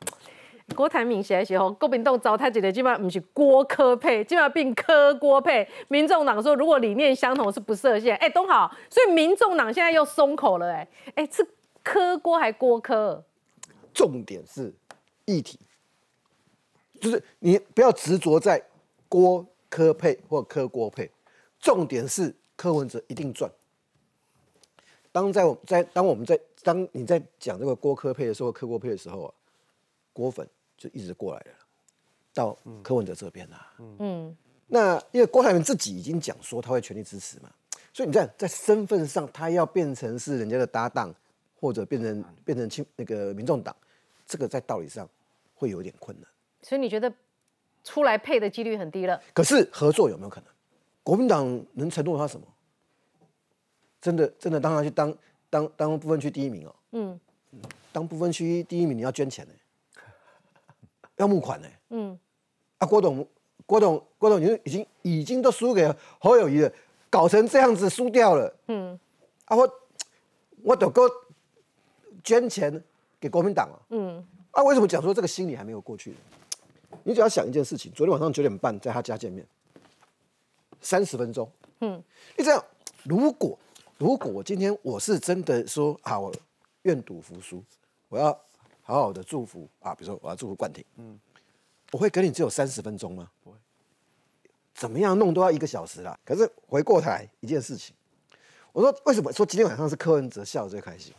[0.73, 5.69] 郭台铭写的时候，国民党糟蹋一个，基本上不是郭科配，基本上变柯郭配。
[5.89, 8.17] 民众党说，如果理念相同是不设限。
[8.17, 10.73] 哎，东好，所以民众党现在又松口了。
[10.73, 11.47] 哎，哎，是
[11.83, 13.23] 柯郭还郭科？
[13.95, 14.73] 重点是
[15.27, 15.59] 议题，
[17.01, 18.63] 就是你不要执着在
[19.09, 21.11] 郭科配或柯郭配，
[21.61, 23.51] 重点是柯文哲一定赚。
[25.13, 29.35] 当在我在当我们在当你在讲这个郭科配的时候，柯郭配的时候啊，
[30.15, 30.49] 郭粉。
[30.83, 31.53] 就一直过来了，
[32.35, 33.73] 到柯文哲这边啦。
[33.79, 37.49] 嗯，那因为郭台铭自己已经讲说他会全力支持嘛，
[37.93, 41.15] 所以你看在身份上他要变成是人家的搭档，
[41.61, 43.77] 或者变成变成亲那个民众党，
[44.27, 45.09] 这个在道理上
[45.55, 46.29] 会有点困难。
[46.63, 47.13] 所以你觉得
[47.85, 49.23] 出来配的几率很低了？
[49.33, 50.51] 可是合作有没有可能？
[51.05, 52.47] 国民党能承诺他什么？
[54.01, 55.17] 真的真的当他去当
[55.49, 56.75] 当当部分区第一名哦。
[56.91, 57.21] 嗯，
[57.93, 59.55] 当部分区第一名你要捐钱呢。
[61.23, 61.69] 要募款呢？
[61.91, 62.19] 嗯，
[62.79, 63.27] 啊，郭董，
[63.65, 66.73] 郭董，郭董，你已经已经都输给侯友谊了，
[67.09, 68.53] 搞成这样子输掉了。
[68.67, 68.99] 嗯，
[69.45, 69.81] 啊，我
[70.63, 71.03] 我都够
[72.25, 72.83] 捐钱
[73.21, 73.79] 给国民党啊。
[73.91, 76.13] 嗯，啊，为什么讲说这个心理还没有过去？
[77.05, 79.47] 你只要想一件事情，昨天晚上九点半在他家见面，
[80.81, 81.49] 三十分钟。
[81.81, 82.03] 嗯，
[82.37, 82.65] 你这样，
[83.05, 83.57] 如果
[83.97, 86.33] 如果我今天我是真的说啊，我
[86.83, 87.63] 愿赌服输，
[88.09, 88.37] 我要。
[88.83, 91.19] 好好的祝福啊，比如说我要祝福冠廷，嗯，
[91.93, 93.31] 我会跟你只有三十分钟吗？
[93.43, 93.57] 不会，
[94.75, 96.19] 怎么样弄都要一个小时啦。
[96.25, 97.95] 可是回过台一件事情，
[98.73, 101.15] 我说为什么说今天晚上是柯文哲笑最开心？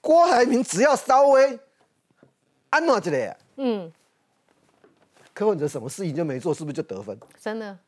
[0.00, 1.58] 郭台铭只要稍微
[2.70, 3.92] 安暖起来，嗯，
[5.32, 7.18] 柯文哲什么事情就没做，是不是就得分？
[7.40, 7.78] 真的。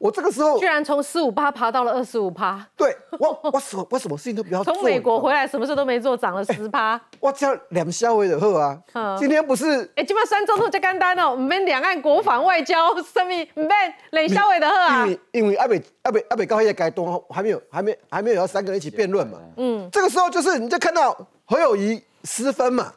[0.00, 6.98] 我这个时候居然从十五趴爬到了二十五趴，对我我什我什么事情都不要做，从美国回来什么事都没做，涨了十趴。
[7.20, 8.82] 我叫两消为的好啊，
[9.18, 15.06] 今天不是哎，今晚三中都这简单哦，唔免两岸国防外交，什么唔免两消为的好啊。
[15.06, 22.94] 因为因为阿北阿北阿北高一该东还没有还没还没有要三个人一起辩论嘛，嗯，这个时候就是你就看到侯友谊失分嘛，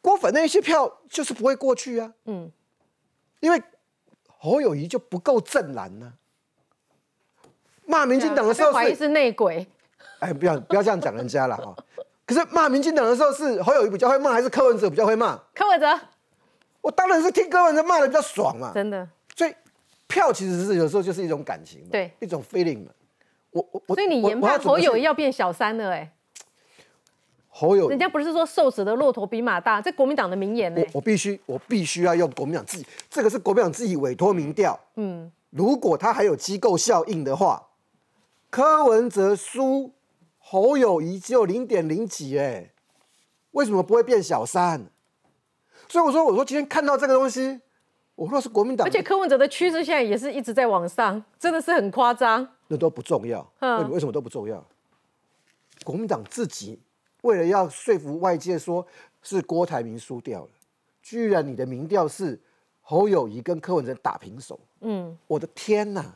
[0.00, 2.50] 郭粉那些票就是不会过去啊，嗯。
[3.38, 3.60] 因为
[4.42, 6.14] 侯友谊就不够正蓝呢、
[7.86, 9.64] 骂民进党的时候怀疑是内鬼，
[10.18, 11.72] 哎，不要不要这样讲人家了哈。
[12.26, 15.38] 可是骂民进党的时候是侯友谊比较会骂，还是柯文哲比较会骂？
[15.54, 15.96] 柯文哲
[16.80, 18.72] 我当然是听柯文哲骂的比较爽嘛。
[18.74, 19.54] 真的，所以
[20.08, 22.90] 票其实是有时候就是一种感情嘛，对一种 feeling 嘛。
[23.52, 26.12] 我我我，所以你研判侯友去谊要变小三了，哎，
[27.54, 30.90] 侯友人家不是说瘦死的骆驼比马大，这国民党的名言呢我。
[30.94, 34.80] 我必须我必须要用国民党自己，这个是国民党自己委托民调。
[34.96, 37.68] 嗯，如果他还有机构效应的话，
[38.48, 39.92] 柯文哲输
[40.38, 42.70] 侯友谊只有零点零几，哎，
[43.50, 44.86] 为什么不会变小三？
[45.88, 47.60] 所以我说，我说今天看到这个东西，
[48.14, 52.48] 我说是国民党，而且柯文哲的趋势现在也是一直在往上，真的是很夸张。
[52.68, 54.66] 那都不重要，嗯为为什么都不重要？
[55.84, 56.80] 国民党自己
[57.22, 58.86] 为了要说服外界说
[59.22, 60.50] 是郭台铭输掉了，
[61.02, 62.38] 居然你的民调是
[62.80, 66.14] 侯友谊跟柯文哲打平手，嗯，我的天哪，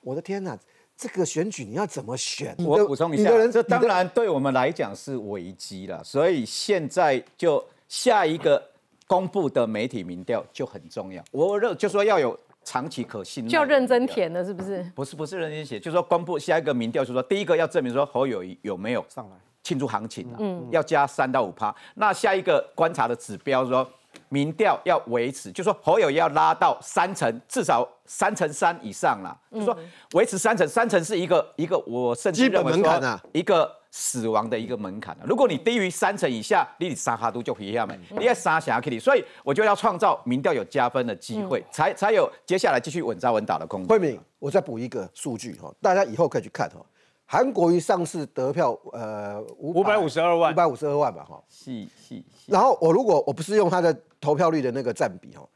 [0.00, 0.58] 我的天哪，
[0.96, 2.54] 这个选举你要怎么选？
[2.58, 8.62] 我补充一下这当然对我们来讲是危机了，所以现在就下一个
[9.06, 11.24] 公布的媒体民调就很重要。
[11.30, 14.06] 我认就说要有长期可信，就要认真。
[14.06, 14.84] 填了，是不是？
[14.94, 19.36] 不是不是认真写，就是说公布下一个民调，就是说第一个要证明说侯友谊有没有上来
[19.68, 21.74] 庆祝行情啊，要加三到五趴。
[21.96, 23.86] 那下一个观察的指标是说
[24.30, 29.36] 民调要维持，就说侯友要拉到三成，至少三成三以上啦。
[29.52, 29.76] 就说
[30.14, 35.20] 维持三成，三成是一个一个我甚至基本认为说门槛啊一个死亡的一个门槛啊。
[35.26, 43.88] 如果你低于三成以下，你三哈都就回下面，你要杀下去，所以我就要创造民调有加分的机会，才才有接下来继续稳扎稳打的空间。
[43.88, 46.80] 慧敏，我再补一个数据哈，大家以后可以去看哈。
[47.30, 51.38] 韩国瑜上市得票呃五百五十二万五百五十二万吧哈。
[51.46, 55.46] 细细细，然后我如果我不是用他的投票率的那个占比哦，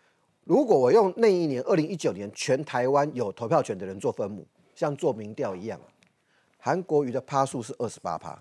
[0.44, 5.80] 如果我用那一年二零一九年全台湾有投票权的人做分母，像做民调一样，
[6.58, 8.38] 韩国瑜的趴数是二十八趴，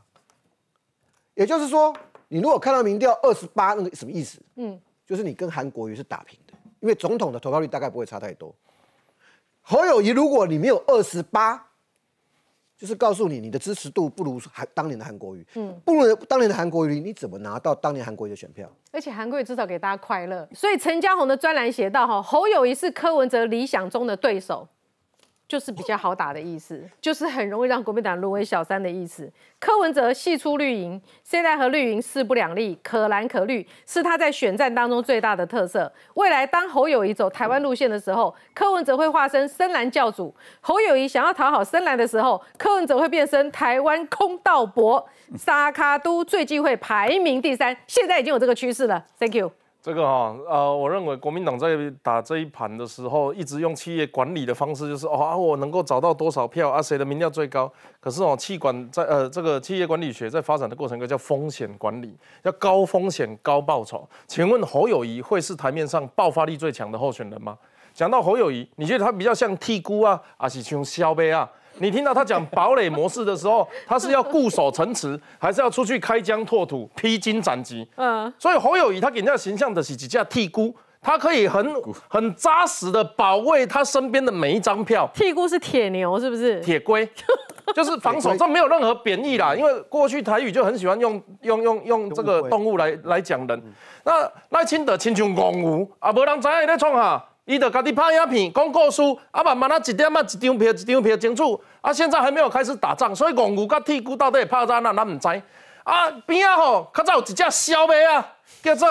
[1.35, 1.95] 也就是说，
[2.27, 4.41] 你如果看到民调二十八，那个什么意思？
[4.55, 8.53] 嗯，就是你跟韩国瑜是打平的，因为总统的投票率大概不会差太多。
[9.61, 11.70] 侯友谊，如果你没有二十八，
[12.81, 18.67] 就是告诉你你的支持度不如韩当年的韩国瑜，嗯，不如当年的韩国瑜，你怎么拿到当年韩国瑜的选票？
[18.91, 20.49] 而且韩国瑜至少给大家快乐。
[20.51, 24.67] 所以陈嘉宏的专栏写到哈，侯友谊是柯文哲理想中的对手，
[25.51, 29.29] 就是比较好打的意思，就是很容易让国民党沦为小三的意思。
[29.59, 35.91] 柯文哲系出绿营，现在和绿营势不两立，可蓝可绿，是他在选战当中最大的特色。
[36.13, 45.05] 未来当侯友谊走台湾路线的时候，柯文哲会化身深蓝教主；侯友谊想要讨好深蓝的时候，柯文哲会变身台湾空道博。
[45.37, 49.05] 沙卡都最忌讳排名第三，现在已经有这个趋势了。
[49.19, 49.51] Thank you。
[49.81, 57.71] 这个哈、呃，我认为国民党在打这一盘的时候，一直用企业管理的方式，就是哦啊，我能够找到多少票啊，谁的民调最高。
[57.99, 64.07] 可是哦，企管在呃这个企业管理学在发展的过程，一个叫风险管理，要高风险高报酬。
[64.27, 67.57] 请问侯友谊会是台面上爆发力最强的候选人吗？
[67.93, 71.49] 讲到侯友谊，你觉得他比较像剃菇啊，还是像肖杯啊？
[71.77, 77.87] 你听到他讲堡垒模式的时候，他是要固守城池，还是要出去开疆拓土、披荆斩棘？
[77.95, 81.65] 嗯，所以侯友谊他给人家的形象的是几架剃菇，他可以很
[82.07, 85.07] 很扎实的保卫他身边的每一张票。
[85.13, 86.59] 屁股是铁牛，是不是？
[86.59, 87.07] 铁龟
[87.73, 93.63] 就是防守，这没有任何贬义啦，因为过去台语就很喜欢用用用用这个动物来来讲人。
[94.03, 105.27] 那赖清德亲像戆牛，啊，无人知影伊在创啥，伊就家己拍影片讲故事，啊慢慢啊一点啊一张票一张票清楚，啊现在还没有开始打仗，所以戆牛甲铁骨到底会拍战啊，咱毋知。
[105.83, 108.25] 啊边啊吼，较早有一只小马啊，
[108.63, 108.87] 叫做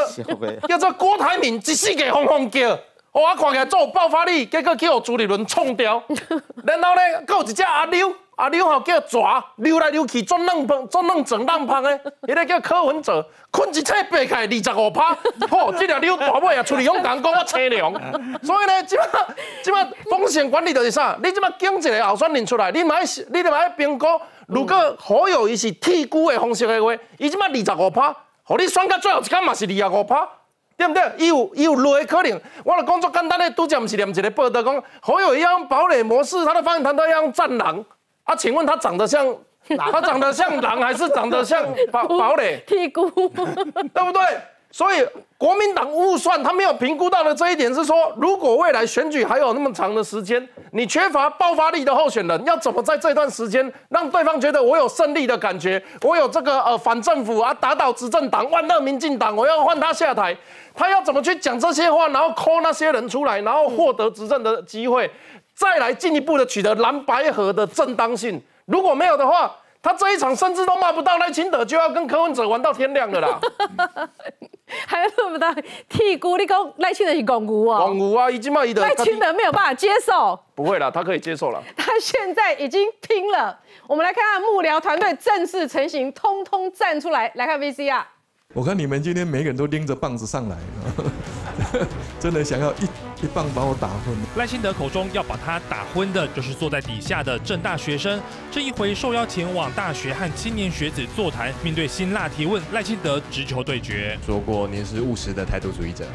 [0.68, 2.68] 叫做郭台铭，一世界轰轰叫。
[3.12, 6.02] 哦，我看起来做有爆发力，结果去互朱立伦冲掉。
[6.64, 9.18] 然后呢，还有一只阿溜，阿溜吼叫蛇，
[9.56, 15.14] 溜来溜去，转愣碰，转浪整愣碰的，迄个叫柯文哲，困一册爬起来二十五趴。
[15.50, 17.92] 吼，这条溜大尾也出去勇敢讲我青凉。
[18.42, 19.04] 所以呢，即摆
[19.62, 21.14] 即摆风险管理就是啥？
[21.22, 24.06] 你即摆拣一个候选人出来，你买你得买评估，
[24.46, 30.26] 如果好友伊是剃骨的方式的话，伊即摆二十五趴，互你选到最后一天嘛是二十五趴。
[30.80, 31.02] 对不对？
[31.18, 32.40] 伊有伊有落的可能。
[32.64, 37.84] 我的工作简单的，拄则毋是念一个报道讲，好友伊要用堡垒模式，他的方向团队要用战狼。
[38.24, 39.26] 啊，请问他长得像，
[39.90, 42.62] 他长得像狼还是长得像 堡堡垒？
[42.66, 44.22] 屁股， 对不对？
[44.72, 45.04] 所以
[45.36, 60.36] 国民党误算，他没有评估到的这一点是说，如果未来选举还有那么长的时间，你缺乏爆发力的候选人，要怎么在这段时间让对方觉得我有胜利的感觉，我有这个呃反政府啊，打倒执政党，万恶民进党，我要换他下台，
[60.72, 65.10] 他要怎么去讲这些话，然后抠那些人出来，然后获得执政的机会，
[65.60, 68.42] 再来进一步的取得蓝白河的正当性。
[68.64, 73.40] 如果没有的话，他这一场甚至都骂不到赖清德，就要跟柯文哲玩到天亮了啦。
[74.86, 75.52] 还有那么大
[75.90, 81.62] 剔骨，你讲赖清德是公牛哦，广武啊，已经骂一的赖清德没有办法接受，不会啦，他可以接受了。
[81.76, 83.58] 他现在已经拼了。
[83.86, 88.02] 我们来看看幕僚团队正式成型，通通站出来，来看 VCR。
[88.54, 90.56] 我看你们今天每个人都拎着棒子上来，
[92.20, 92.88] 真的想要一
[93.22, 94.16] 一棒把我打昏。
[94.36, 98.20] 赖清德口中要把他打昏的，就是坐在底下的正大学生。
[98.50, 104.18] 这一回受邀前往大学和青年学子座谈，面对辛辣提问，赖清德直球对决。
[104.24, 106.06] 说过您是务实的台独主义者，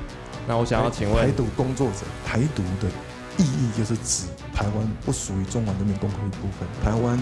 [0.48, 2.90] 那我想要请问台，独工作者，台独的
[3.38, 7.20] 意义就是指台湾不属于中华人民共和国一部分，台湾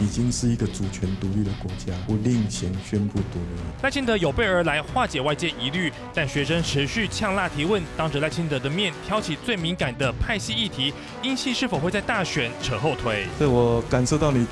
[0.00, 3.60] 已经是一个主权独立的国家，不另行宣布独立。
[3.82, 13.26] 赖清德有备而来，化解外界疑虑，但学生持续呛辣提问，当着赖清德的面挑起最敏感的派系议题，英系是否会在大选扯后腿？
[13.38, 14.46] 对我感受到你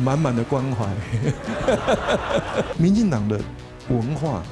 [0.00, 0.86] 满满的关怀。
[2.78, 3.40] 民进党的
[3.88, 4.42] 文化，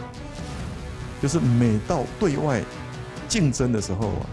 [1.23, 2.61] 就是每到对外
[3.29, 4.27] 竞争的时候啊，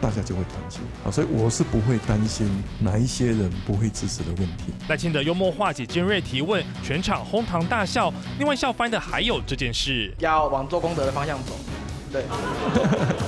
[0.00, 4.72] 大家就会团结啊，所以我是不会担心哪一些人不会支持的问题。
[4.88, 8.12] 赖清德幽默化解尖锐提问，全场哄堂大笑。
[8.38, 10.14] 另外笑翻的还有这件事。
[10.18, 11.52] 要往做功德的方向走。
[12.12, 12.24] 对，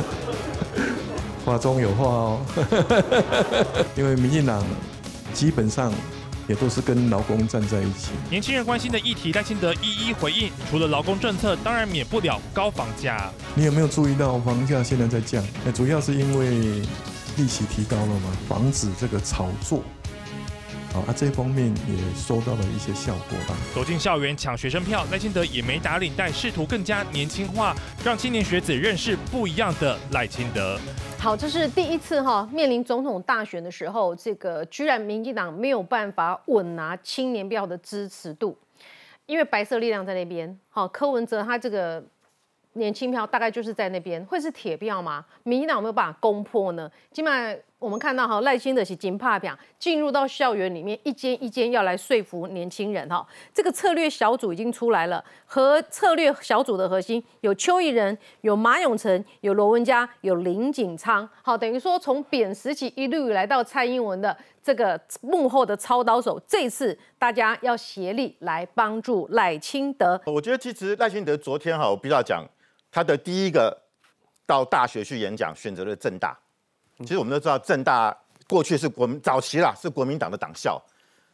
[1.44, 2.40] 话中有话哦，
[3.96, 4.64] 因为民进党
[5.34, 5.92] 基本上
[6.50, 8.10] 也都是跟劳工站在一起。
[8.28, 10.50] 年轻人关心的议题，赖清德一一回应。
[10.68, 13.30] 除了劳工政策，当然免不了高房价。
[13.54, 15.40] 你有没有注意到房价现在在降？
[15.64, 16.82] 那主要是因为
[17.36, 19.84] 利息提高了嘛，防止这个炒作。
[20.92, 23.56] 好啊，这方面也收到了一些效果吧。
[23.72, 27.72] 走进校园抢学生票，赖清德也没打领带，试图更加年轻化，
[28.04, 30.76] 让青年学子认识不一样的赖清德。
[31.16, 38.58] 好，这是第一次哈，面临总统大选的时候，这个居然民进党没有办法稳拿青年票的支持度，
[39.26, 42.02] 因为白色力量在那边，好，柯文哲他这个
[42.72, 45.24] 年轻票大概就是在那边，会是铁票吗？
[45.44, 46.90] 民进党有没有办法攻破呢？
[47.12, 53.26] 基本上我们看到哈，赖清德是金怕表进入到校园里面，一间一间要来说服年轻人哈。
[53.54, 61.26] 这个策略小组已经出来了，和策略小组的核心有邱毅人、有马永成、有罗文佳、有林景昌。
[61.40, 70.20] 好，等于说从扁时期一路以来到蔡英文的这个幕后的操刀手，这次大家要协力来帮助赖清德。
[70.26, 72.44] 我觉得其实赖清德昨天哈，我必须要讲
[72.92, 73.74] 他的第一个
[74.46, 76.38] 到大学去演讲，选择了正大。
[77.00, 78.16] 其实我们都知道，正大
[78.48, 80.80] 过去是国民早期啦，是国民党的党校。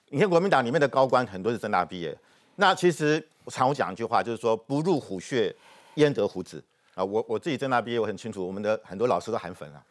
[0.09, 2.17] 你看国民党里面的高官很多是正大毕业。
[2.55, 5.55] 那其实我常讲一句话，就是说不入虎穴，
[5.95, 6.63] 焉得虎子
[6.95, 7.05] 啊！
[7.05, 9.83] 我我自己正大毕业，我很清楚，我们的很多老师都韩粉啊，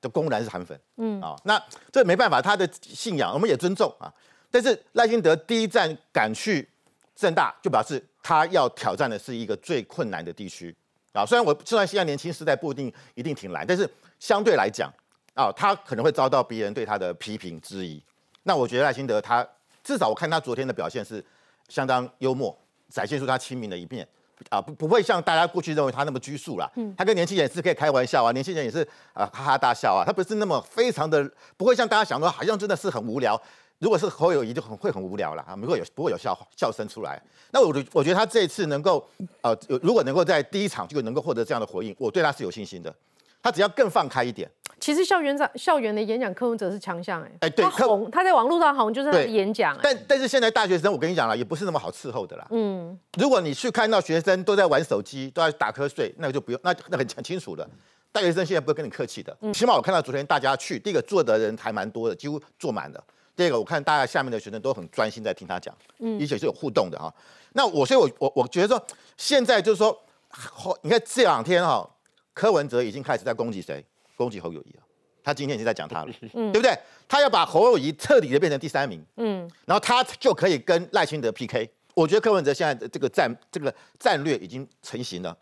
[0.00, 0.78] 都公然是韩粉。
[0.98, 4.12] 嗯啊，那这没办法，他的信仰我们也尊重啊。
[4.50, 6.68] 但是赖清德第一站赶去
[7.16, 10.74] 正大，就表示他要挑战的是一个最困难的地区
[11.12, 11.24] 啊。
[11.24, 13.88] 虽然我虽然现在年轻时代不一定一定挺难，但是
[14.20, 14.92] 相对来讲
[15.34, 18.02] 啊，他可能会遭到别人对他的批评质疑。
[18.42, 19.46] 那我觉得赖清德他
[19.82, 21.24] 至少我看他昨天的表现是
[21.68, 22.56] 相当幽默，
[22.88, 24.06] 展现出他亲民的一面
[24.50, 26.70] 啊，不不会像大家过去认为他那么拘束啦。
[26.96, 33.40] 他跟年轻人是可以开玩笑啊，年轻人也是啊哈哈大笑啊，他不是那么非常的不会像大家想的好像真的是很无聊。
[33.78, 37.20] 如果是侯友谊就很会很无聊了啊，不会有不会有笑笑声出来。
[37.50, 39.04] 那我觉我觉得他这一次能够
[39.40, 42.94] 呃，有如果能够在第一场就能够获得这样的回应，我对他是有信心的。
[43.42, 52.46] 他只要更放开一点，其实校园长校园的演讲，柯文哲是强项哎，哎对柯他红，他在网络上红就是他的对演讲哎，但但是现在大学生，我跟你讲了，也不是那么好伺候的啦。
[52.50, 57.68] 嗯，如果你去看到学生都在玩手机，都在打瞌睡，那个就不用，那那很很清楚的。
[58.12, 63.02] 大学生现在不会跟你客气的，起码我看到昨天大家去，第一个坐的人还蛮多的，几乎坐满了。
[63.34, 67.10] 第二个，我看大家下面的学生都很专心在听他讲，嗯，而且是有互动的哈。
[67.54, 71.88] 那我所以我，我我觉得说，现在就是说，后你看这两天哈，
[72.34, 73.84] 柯文哲已经开始在攻击谁？
[74.16, 74.82] 攻击侯友谊了。
[75.24, 76.76] 他今天已经在讲他了，对不对？
[77.06, 81.70] 他要把侯友谊彻底的变成第三名，嗯，然后他就可以跟赖清德 PK。
[81.94, 85.36] 我觉得柯文哲现在的这个战这个战略已经成型了，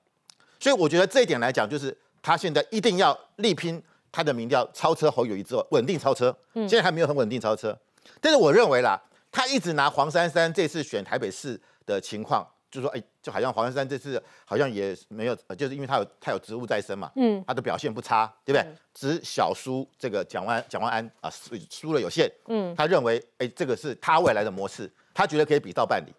[0.59, 3.83] 所以我觉得这一点来讲，就是他现在一定要力拼
[4.13, 6.37] 他的民调超车侯友谊之后，稳定超车。
[6.53, 7.75] 现在还没有很稳定超车，
[8.21, 9.01] 但是我认为啦，
[9.33, 18.67] 他一直拿黄珊珊这次选台北市的情况就说哎，就好像黄珊珊这次好像也没有，呃就是因为他有他有职务在身嘛，嗯他的表现不差，对不对？
[18.95, 26.13] 只小输这个蒋万蒋万安啊，输输了有限，嗯他认为哎，这个是他未来的模式，他觉得可以比照办理。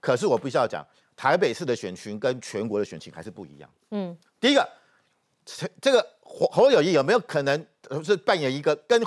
[0.00, 0.86] 可是我必须要讲，
[1.16, 3.70] 台北市的选群跟全国的选情还是不一样。
[3.90, 4.68] 嗯第一个，
[5.46, 9.02] 这这个侯侯友谊有没有可能呃是扮演一个跟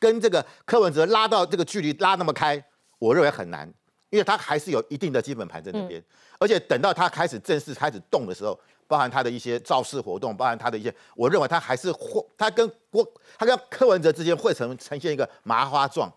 [0.00, 2.64] 跟这个柯文哲拉到这个距离拉那么开？
[2.98, 3.72] 我认为很难，
[4.10, 6.02] 因为他还是有一定的基本盘在那边，
[6.38, 13.08] 而且等到他开始正式开始动的时候，包含他的一些造势活动，包含他的一些，我认为他还是会，他跟郭
[13.38, 16.12] 他跟柯文哲之间会呈呈现一个麻花状，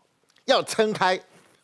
[0.46, 1.20] 要撑开。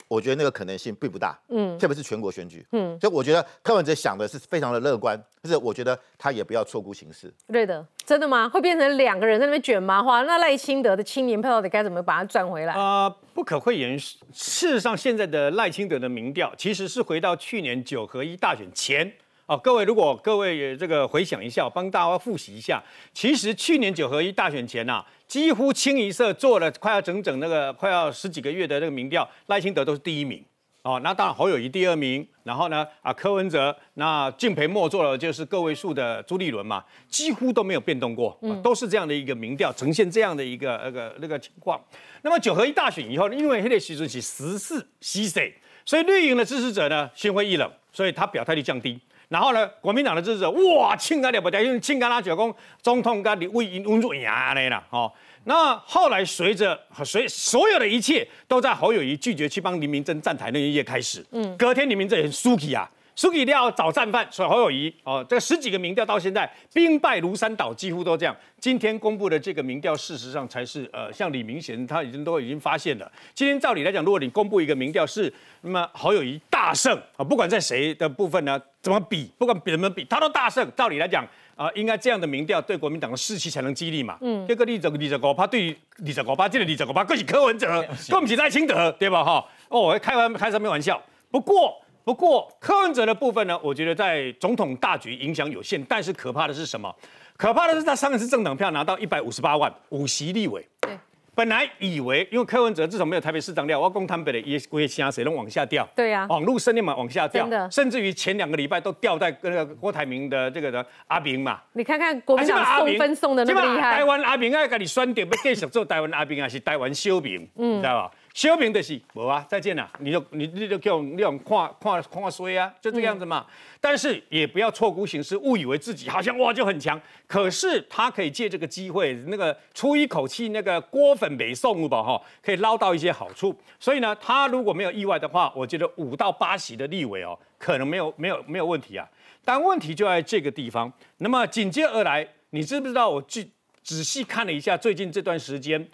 [0.10, 7.32] 我觉得那个可能性并不大，嗯特别是全国选举，嗯，所以我觉得柯文哲想的是非常的乐观，但是我觉得他也不要错估形势。
[7.48, 8.50] 对的，真的吗？
[8.50, 10.24] 会变成两个人在那边卷麻花？
[10.24, 12.74] 那赖清德的青年票到底该怎么把它赚回来？
[12.74, 19.14] 啊、不可讳言，事实上现在的赖清德的民调其实是回到去年九合一大选前。
[19.50, 22.80] 哦，各位，如果各位这个回想一下，我帮大家复习一下，
[23.12, 30.46] 其实去年九合一大选前呐、几乎清一色做了快要整整那个快要十几个月的那个民调，赖清德都是第一名。
[30.84, 41.82] 哦，那当然侯友谊第二名，然后呢啊柯文哲，那敬培末做了就是个位数的朱立伦嘛，几乎都没有变动过，啊都是这样的一个民调，呈现这样的一个那个那个情况。
[42.22, 45.52] 那么九合一大选以后，因为黑的习主席十四西谁，
[45.84, 49.00] 所以绿营的支持者呢心灰意冷，所以他表态率降低。
[49.30, 55.12] 然后呢，国民党的支持者哇，庆干了不得，因为庆干他就讲总统跟李魏温润呀那啦，哦。
[55.46, 62.90] 那后来随着随所有的一切都在侯友谊拒绝去帮林明珍站台那一夜开始，嗯，隔天林明珍也很输气啊，
[63.20, 68.34] 输气要找战犯，所以侯友谊哦，这十几个民调到现在兵败如山倒，几乎都这样。
[68.62, 73.12] 今天公布的这个民调，事实上才是呃，像李明贤他已经都已经发现了。
[73.34, 80.66] 今天照理来讲，如果你公布一个民调是那么侯友谊大胜啊，不管在谁的部分呢，怎么比，不管比怎么比，他都大胜。
[80.78, 81.28] 照理来讲。
[81.58, 84.18] 啊，应该这样的民调对国民党的士气才能激励嘛。
[84.22, 89.22] 嗯，这个二十二十五趴对二十五趴，这个二十五趴，更是柯文哲，更不是赖清德，对吧？
[89.22, 91.04] 哈，哦，我开玩开什么玩笑？
[91.30, 91.78] 不过，
[92.10, 96.92] 不过柯文哲的部分呢，我觉得在总统大局影响有限，但是可怕的是什么？
[97.38, 100.68] 可怕的是他上一次政党票拿到一百五十八万，五席立委。
[100.82, 100.98] 对。
[101.36, 105.88] 本来以为，因为柯文哲自从没有台北市长料，我讲台北的也也乡谁能往下掉？
[105.96, 111.62] 对呀网络声量嘛往下掉，甚至于前两个礼拜都掉在那个郭台铭的这个的阿明嘛。
[111.74, 117.48] 你看看国民党送分送的那么厉害 台，湾阿明爱跟你酸点，要继续做台湾阿明，还是台湾小明？
[117.56, 118.12] 嗯，知道吧？
[118.34, 123.46] 小明就是无啊，再见了，你就你你就给我那种看看看衰啊，就这个样子嘛。
[123.82, 133.54] 但是也不要错估形势，误以为自己好像哇就很强，可是他可以借这个机会，那个出一口气，那个锅粉北宋吧哈，可以捞到一些好处。
[133.80, 139.08] 所以呢，他如果没有意外的话，我觉得五到八席的立委哦，可能没有没有没有问题啊。
[139.44, 140.92] 但问题就在这个地方。
[141.18, 143.10] 那么紧接而来，你知不知道？
[143.10, 143.50] 我去
[143.82, 145.90] 仔细看了一下最近这段时间，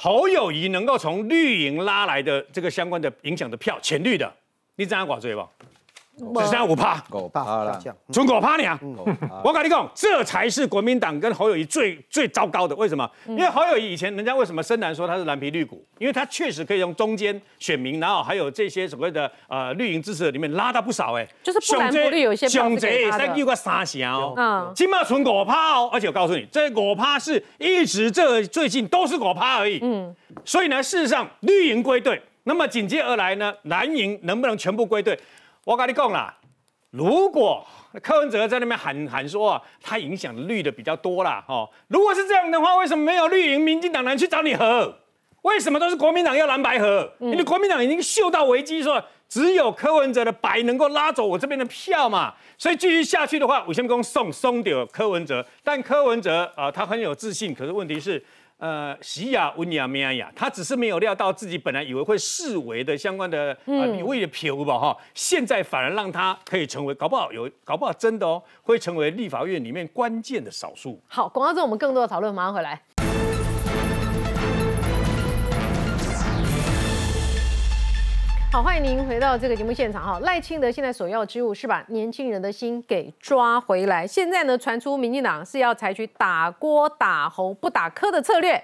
[0.00, 4.32] 侯友谊能够从绿营拉来的这个相关的影响的票，浅绿的，
[4.76, 5.40] 你怎样寡追不？
[6.18, 7.96] 只剩下五趴，狗大趴啦下，降。
[8.12, 8.78] 存五趴呢。
[9.44, 12.74] 我跟你讲，这才是国民党跟侯友谊最最糟糕的。
[12.76, 13.08] 为什么？
[13.26, 15.84] 因为侯友谊以前人家为什么深蓝说他是蓝皮绿股？
[15.98, 25.88] 因为他确实可以从中间选民，然后还有这些所谓的呃绿营支持者里面拉到不少哎、就是不蓝不绿有一些熊贼三六个三成哦，嗯起码存五趴哦。
[25.92, 29.78] 而且我告诉你，这五趴是一直这最近都是五趴而已。
[29.82, 30.14] 嗯，
[30.44, 35.18] 所以呢，事实上绿营归队，那么紧接而来呢，蓝营能不能全部归队？
[35.68, 36.34] 我跟你讲啦。
[36.92, 37.62] 如果
[38.02, 44.96] 柯文哲在那边喊喊说啊，他影响绿的比较多啦，哦，如果是这样的话，为什么没有绿营、民进党人去找你和？
[45.42, 47.12] 为什么都是国民党要蓝白合？
[47.20, 58.24] 因为国民党已经嗅到危机，说只有柯文哲的白能够拉走我这边的票嘛，所以继续下去的话，我先公送松掉柯文哲，但柯文哲啊、呃他很有自信，可是问题是。
[58.58, 71.00] 呃，喜雅温雅咩呀，他只是没有料到自己本来以为会视为的相关的啊，你为的票吧哈，现在反而让他可以成为，搞不好有，搞不好真的哦，会成为立法院里面关键的少数。
[71.06, 72.82] 好，广告之后我们更多的讨论，马上回来。
[78.50, 80.18] 好，欢迎您回到这个节目现场哈。
[80.20, 84.06] 赖清德现在首要之务是把年轻人的心给抓回来。
[84.06, 88.60] 现在呢，传出民进党是要采取打锅打侯不打科的策略。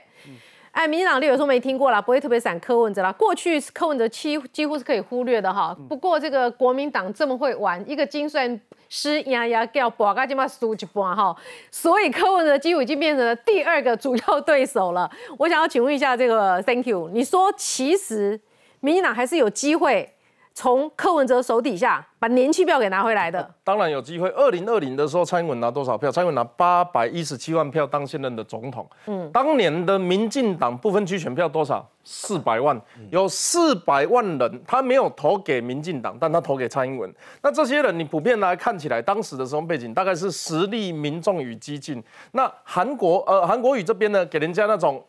[0.70, 3.12] 哎，民进党立委说没听过啦，不会特别闪柯文哲啦。
[3.12, 5.76] 过去柯文哲几几乎是可以忽略的哈。
[5.86, 8.58] 不过这个国民党这么会玩，一个精算
[8.88, 11.36] 师呀呀叫博嘎就把输一半哈，
[11.70, 15.10] 所以柯文哲几乎已经变成了第二个主要对手了。
[15.36, 18.40] 我想要请问一下这个 Thank you，你说其实
[18.84, 20.06] 民进党还是有机会
[20.52, 23.54] 从柯文哲手底下把年轻票给拿回来的。
[23.64, 24.28] 当然有机会。
[24.28, 26.12] 二零二零的时候，蔡英文拿多少票？
[26.12, 28.86] 蔡英文拿八百一十七万票当现任的总统。
[29.06, 31.84] 嗯，当年的民进党不分区选票多少？
[32.04, 32.78] 四百万，
[33.10, 37.10] 有四百万人他没有投给民进党，但他投给蔡英文。
[37.42, 42.04] 那这些人，你普遍来看起来，当时的时候背景大概是实力、民众与激进。
[42.32, 45.02] 那韩国呃韩国瑜这边呢，给人家那种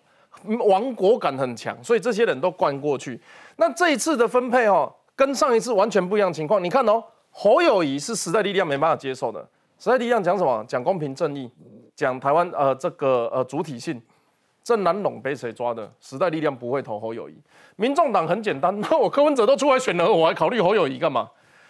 [0.44, 3.20] 亡国感很强，所以这些人都灌过去。
[3.58, 4.94] 那这一次的分配哦。
[5.18, 9.40] 跟上一次完全不一样情况，你看哦，侯友谊是时代力量没办法接受的。
[9.80, 10.62] 时代力量讲什么？
[10.68, 11.50] 讲公平正义，
[11.96, 14.02] 讲台湾呃这个呃主体性。
[14.62, 15.90] 郑南龙被谁抓的？
[16.02, 17.38] 时代力量不会投侯友谊。
[17.78, 21.30] 民众党很简单，那我柯文哲都出来选了，我还考虑侯友谊干嘛？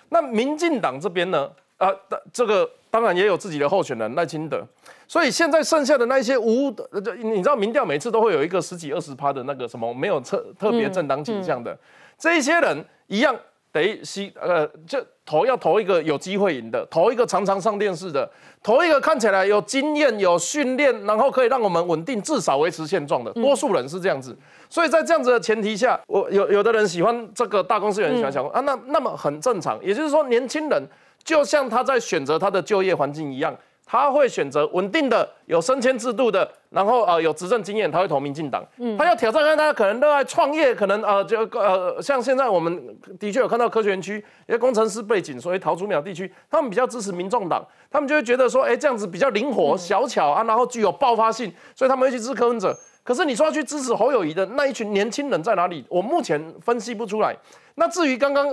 [0.10, 1.52] 那民进党这边呢？
[1.78, 1.94] 呃，
[2.32, 4.66] 这个当然也有自己的候选人赖清德。
[5.08, 6.74] 所以现在剩下的那些无，
[7.22, 11.78] 你知道民调每次都会有一个十几二十趴的那个什么没有特特别政党倾向的
[12.18, 12.86] 这一些人。
[13.08, 13.36] 一样
[13.72, 18.28] 得吸呃，就投要投一个有机会赢的，投一个常常上电视的，
[18.64, 23.32] 投一个看起来有经验、有训练，然后可以让我们稳定至少维持现状的。
[23.34, 24.36] 多数人是这样子，
[24.72, 29.80] 所以在这样子的前提下，我有有的人喜欢这个大公司，有人喜欢小公啊，那那么很正常。
[29.86, 30.84] 也就是说，年轻人
[31.26, 33.54] 就像他在选择他的就业环境一样。
[33.88, 38.66] 他会选择稳定的、有升迁制度的，然后呃有执政经验，他会投民进党。
[38.78, 44.18] 嗯，他要挑战，看他可能热爱创业，可能呃就呃像现在我们的确有看到科学园区
[44.48, 52.76] 一些工程师背景，所以桃竹苗地区他们比较支持民众党，他们就会觉得说，哎这样子比较灵活、小巧啊，然后具有爆发性，所以他们会去支持柯文哲。
[53.04, 55.86] 可是你说要去支持侯友谊的那一群年轻人在哪里？
[55.88, 57.38] 我目前分析不出来。
[57.76, 58.48] 那至于刚刚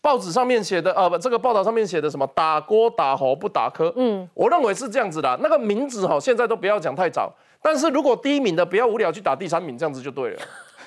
[0.00, 5.38] 报纸上面写的，呃，不，这个报道上面写的什么打锅打侯不打科，嗯，我认为是这样子的。
[5.42, 7.32] 那个名字哈，现在都不要讲太早。
[7.60, 10.40] 但是如果第一名的不要无聊去打第三名，这样子就对了。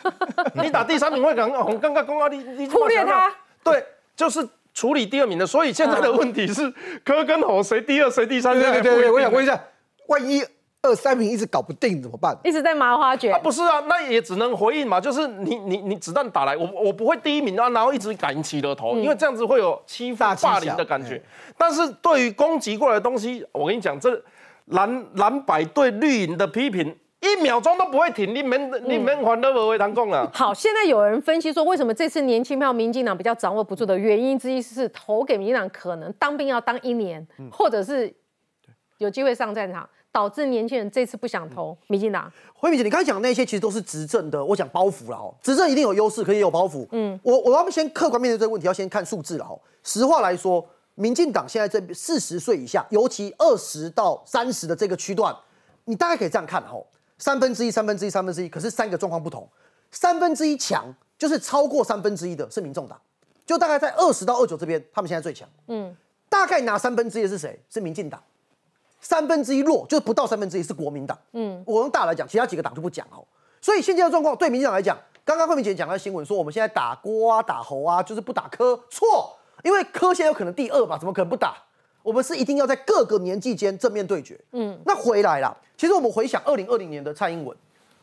[0.61, 3.31] 你打第三名会刚刚刚刚公告你你忽略他，
[3.63, 3.83] 对，
[4.15, 5.45] 就是处理第二名的。
[5.45, 6.73] 所以现在的问题是
[7.03, 8.53] 科跟侯谁第二谁第三？
[8.53, 9.59] 对对对，我想问一下，
[10.07, 10.43] 万一。
[10.85, 12.37] 二三名一直搞不定怎么办？
[12.43, 13.33] 一直在麻花卷。
[13.33, 21.19] 啊不是啊，那也只能回应嘛，就是你你你子弹打来，我我不会第一名啊，然后一直敢起了头，因为这样子会有欺负霸凌的感觉。
[21.57, 24.21] 但是对于攻击过来的东西，我跟你讲，这
[24.65, 30.29] 蓝蓝白对绿营的批评，一秒钟都不会停，你们你们还都不会谈共啊。
[30.33, 38.13] 好，现在有人分析说，为什么这次年轻票民进党比较掌握不住的原因之一是投给民进党可能当兵要当一年，或者是
[38.99, 39.89] 有机会上战场。
[40.15, 42.31] 导致年轻人这次不想投民进党。
[42.53, 45.35] 慧敏姐，你刚才讲那些其实都是执政的，我讲包袱了哦。
[45.43, 46.87] 执政一定有优势，可以有包袱。
[46.93, 49.59] 嗯，我我要先客观面对这个问题，要先看数字了哦。
[49.83, 55.35] 实话来说，民进党现在这四十岁以下，尤其二十到三十的这个区段，
[55.83, 56.81] 你大概可以这样看哦，
[57.17, 59.45] 三分之一、三分之一、三分之一，可是三个状况不同。
[59.91, 60.85] 三分之一强
[61.17, 62.97] 就是超过三分之一的是民众党，
[63.45, 65.45] 就大概在二十到二九这边，他们现在最强。
[65.67, 65.93] 嗯，
[66.29, 67.59] 大概拿三分之一的是谁？
[67.69, 68.23] 是民进党。
[69.01, 71.17] 三分之一弱，就是不到三分之一是国民党。
[71.33, 73.23] 嗯，我用大来讲，其他几个党就不讲哦。
[73.61, 81.55] 所以现在的状况，对民进党来讲，刚刚慧明姐讲的新闻说，我们现在打郭啊、打侯啊，就是不打柯，错，因为柯现在有可能第二吧，怎么可能不打？
[82.03, 84.39] 我们是一定要在各个年纪间正面对决。
[84.51, 87.57] 嗯，那回来了，其实我们回想二零二零年的蔡英文，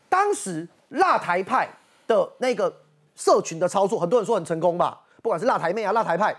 [0.09, 1.69] 当时辣台派
[2.05, 2.73] 的那个
[3.15, 6.35] 社群的操作，很多人说很成功吧，不管是辣台妹啊、辣台派，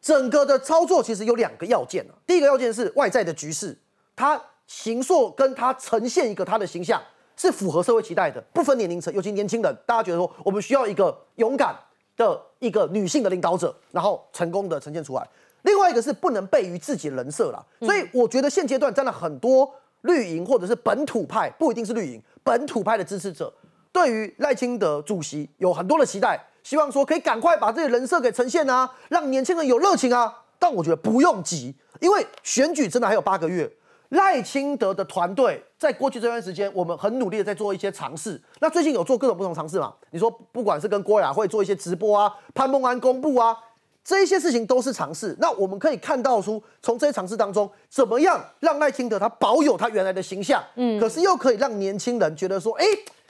[0.00, 2.14] 整个的操作其实有两个要件啊。
[2.26, 3.78] 第一个要件是外在的局势。
[4.16, 7.00] 他形塑跟他呈现一个他的形象
[7.36, 11.76] 是符合社会期待的，不分年龄层，尤其年轻人，大家觉得说我们需要一个勇敢
[12.16, 15.28] 的一个女性的领导者，然后成功的呈现出来。
[15.62, 19.70] 另外一个是不能背于自己的人设了，所以我觉得现阶段真的很多
[20.02, 23.52] 绿营或者是本土派，不一定是绿营，本土派的支持者
[23.90, 30.42] 对于赖清德主席有很多的期待，希望说可以赶快把自己人设给呈现啊，让年轻人有热情啊。
[30.58, 33.70] 但我觉得不用急，因为选举真的还有八个月。
[34.10, 38.40] 赖清德的团队在过去这段时间，我们很努力的在做一些尝试。
[38.60, 39.92] 那最近有做各种不同尝试嘛？
[40.10, 43.56] 你说不管是跟郭雅慧做一些直播啊，潘孟安公布啊，
[44.04, 45.36] 这一些事情都是尝试。
[45.40, 52.84] 那我们可以看到出，从这些尝试当中，怎么样让赖清德他保有他原来的形象，嗯，可是又可以让年轻人觉得说，哎。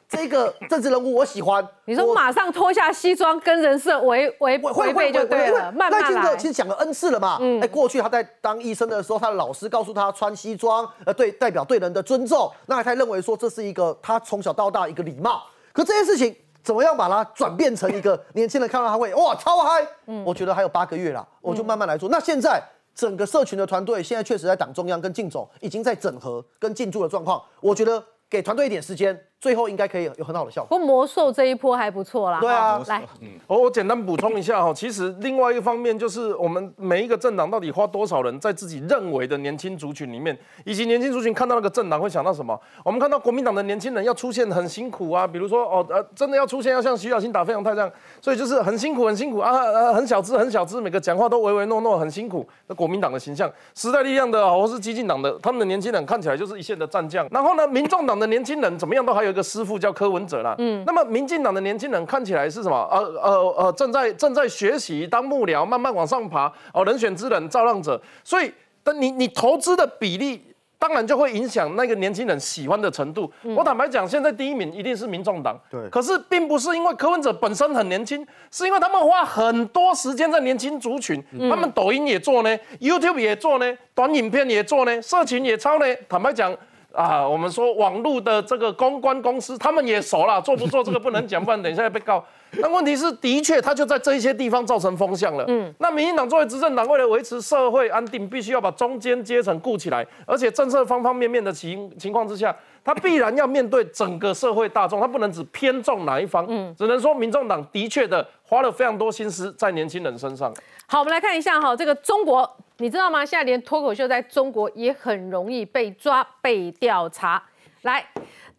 [0.09, 6.23] 这个 政治人物我喜欢，你说马上脱下西装跟人设违违违背就对了，慢慢来。
[6.23, 15.43] 赖其实讲了 N 次了嘛，哎，过去他在当医生的时候，他的老师告诉他穿西装，呃，对，代表对人的尊重，那他认为说这是一个他从小到大一个礼貌。
[15.73, 19.87] 可这件事情怎么样把它转变成一个年轻人看到他会哇超嗨？
[20.07, 22.09] 嗯，我觉得还有八个月了，我就慢慢来做。
[22.09, 22.63] 那现在
[22.95, 29.21] 整个社群的团队现在确实在党中央跟靳总已经在整合跟进驻的状况，我觉得给团队一点时间。
[29.41, 30.69] 最后应该可以有很好的效果。
[30.69, 32.41] 不过魔兽这一波还不错啦。
[32.41, 33.03] 对啊哈来，
[33.47, 42.59] 我我简单补充一下哈，其实另外一方面就是我们每一个政党到底花多少人在自己认为的年轻族群里面，以及年轻族群看到那个政党会想到什么？
[42.85, 52.49] 我们看到国民党的年轻人要出现很辛苦啊，比如说哦呃，真的要出现要像徐小新打飞扬太这样，所以就是很辛苦很辛苦啊呃很小资很小资，每个讲话都唯唯诺诺很辛苦。
[52.67, 57.29] 那国民党的形象，时代力量的或是激进党的，他们的年轻人看起来就是一线的战将。
[57.31, 60.55] 然后呢，民众党的年轻人怎么样都还有一个师傅叫柯文哲啦。
[60.59, 62.89] 嗯，那么民进党的年轻人看起来是什么？
[62.91, 66.51] 呃呃呃，正在正在学习当幕僚，慢慢往上爬。
[66.73, 68.01] 哦，人选之人，造浪者。
[68.23, 68.51] 所以，
[68.83, 70.43] 但你你投资的比例。
[70.77, 73.33] 当然就会影响那个年轻人喜欢的程度。
[73.57, 75.59] 我坦白讲，现在第一名一定是民众党。
[75.71, 75.89] 对。
[75.89, 81.25] 可是并不是因为柯文哲本身很年轻，是因为他们花很多时间在年轻族群。
[81.49, 85.87] 他们抖音也做呢，YouTube 也做呢，短影片也做呢，社群也抄呢。
[86.07, 86.55] 坦白讲。
[86.95, 92.25] 啊，我们说网络的这个公关公司，他们也熟了，做不做这个不能讲，不然等一下要被告。
[92.59, 95.45] 那问题是，的确，他就在这一些地方造成风向了。
[95.49, 106.47] 嗯，那民进党作为执政党，为了维持社会安定，必须要把中间阶层顾起来，而且政策方方面面的情情况之下，他必然要面对整个社会大众，他不能只偏重哪一方。
[106.49, 110.55] 嗯，只能说民众党的确的花了非常多心思在年轻人身上。
[110.87, 112.49] 好，我们来看一下哈，这个中国。
[112.79, 113.25] 你知道吗？
[113.25, 117.41] 现在连脱口秀在中国也很容易被抓、被调查。
[117.83, 118.05] 来，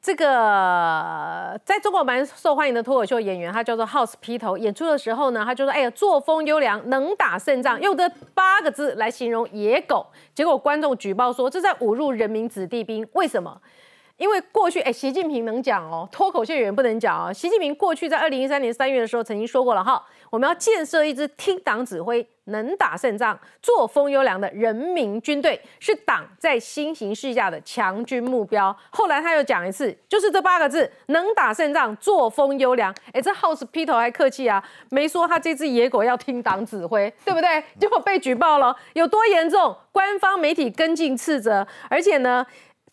[0.01, 4.57] 这个在中国蛮受欢迎的脱口秀演员，他叫做 House 皮头。
[4.57, 10.05] 演出的时候呢，他就说：“哎呀，作风优良，能打胜仗。”用这八个字来形容野狗。
[10.33, 13.05] 结果观众举报说，这在侮辱人民子弟兵。
[13.13, 13.59] 为什么？
[14.17, 17.33] 因为过去，哎，习近平能讲哦，脱口秀演员不能讲哦。
[17.33, 20.01] 习近平过去在二零一三年三月的时候曾经说过了哈。
[20.29, 28.75] 我们要建设一支听党指挥、能打胜仗、作风优良的人民军队，是党在新形势下的强军目标。
[28.89, 32.93] 后来他又讲一次，就是这八个字：能打胜仗、作风优良。
[33.13, 37.63] 哎，这 House 披头还客气啊，没说他这只野狗要听党指挥，对不对？
[37.79, 39.75] 结果被举报了，有多严重？
[39.91, 42.45] 官方媒体跟进斥责，而且呢？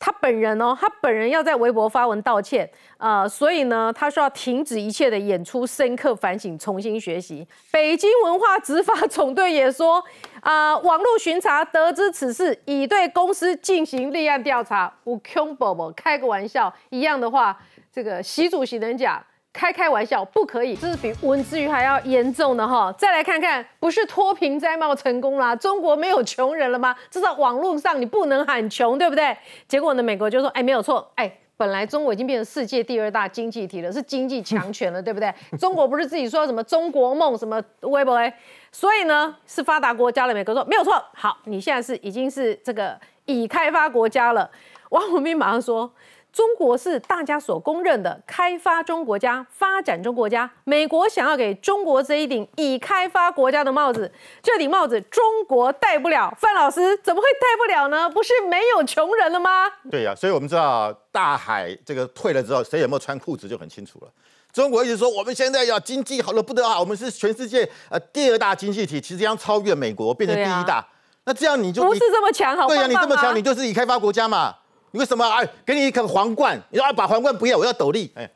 [0.05, 7.47] 他本人哦，他本人要在微博发文道歉，呃，所以呢，他需要停止一切的演出，深刻反省，重新学习。
[7.71, 10.03] 北京文化执法总队也说，
[10.41, 14.93] 啊，网络巡查得知此事，已对公司进行立案调查。
[15.05, 17.57] 我 Q 宝宝开个玩笑，一样的话，
[17.93, 19.25] 这个习主席能讲。
[19.53, 22.91] 开开玩笑，不可以，这是比文字狱还要严重的哈。
[22.97, 26.97] 再来看看，不是脱贫摘帽成功啦，中国没有穷人了吗？
[27.11, 29.37] 至少网络上你不能喊穷，对不对？
[29.69, 35.31] 结果呢，美国就说，哎，没有错，哎，本来中国已经变成世界第二大经济体了，是经济强权了，对不对？
[35.61, 38.35] 中国不是自己说什么中国梦什么微博哎，
[38.73, 40.33] 所以呢，是发达国家了。
[40.33, 44.51] 美国说没有错，好，你现在是已经是这个已开发国家了。
[44.89, 45.93] 王文斌马上说。
[46.33, 50.51] 中国是大家所公认的开发中国家、发展中国家。
[50.65, 54.11] 美国想要给中国这一顶已开发国家的帽子，
[54.43, 56.35] 这顶帽子中国戴不了。
[56.41, 58.09] 范老师怎么会戴不了呢？
[58.09, 59.69] 不是没有穷人了吗？
[59.91, 64.09] 对呀，所以我们知道大海这个退了之后，谁有没有穿裤子就很清楚了。
[64.55, 70.83] 中国一直说我们现在要经济好了不得了，我们是全世界呃第二大经济体，其实将超越美国，变成第一大。
[71.25, 74.57] 那这样你就不是这么强，好对呀，你这么强，你就是已开发国家嘛。
[74.93, 75.47] 你为什么哎？
[75.67, 78.11] 给你一颗皇冠，你说啊，把皇冠不要，我要斗笠。
[78.15, 78.31] 哎，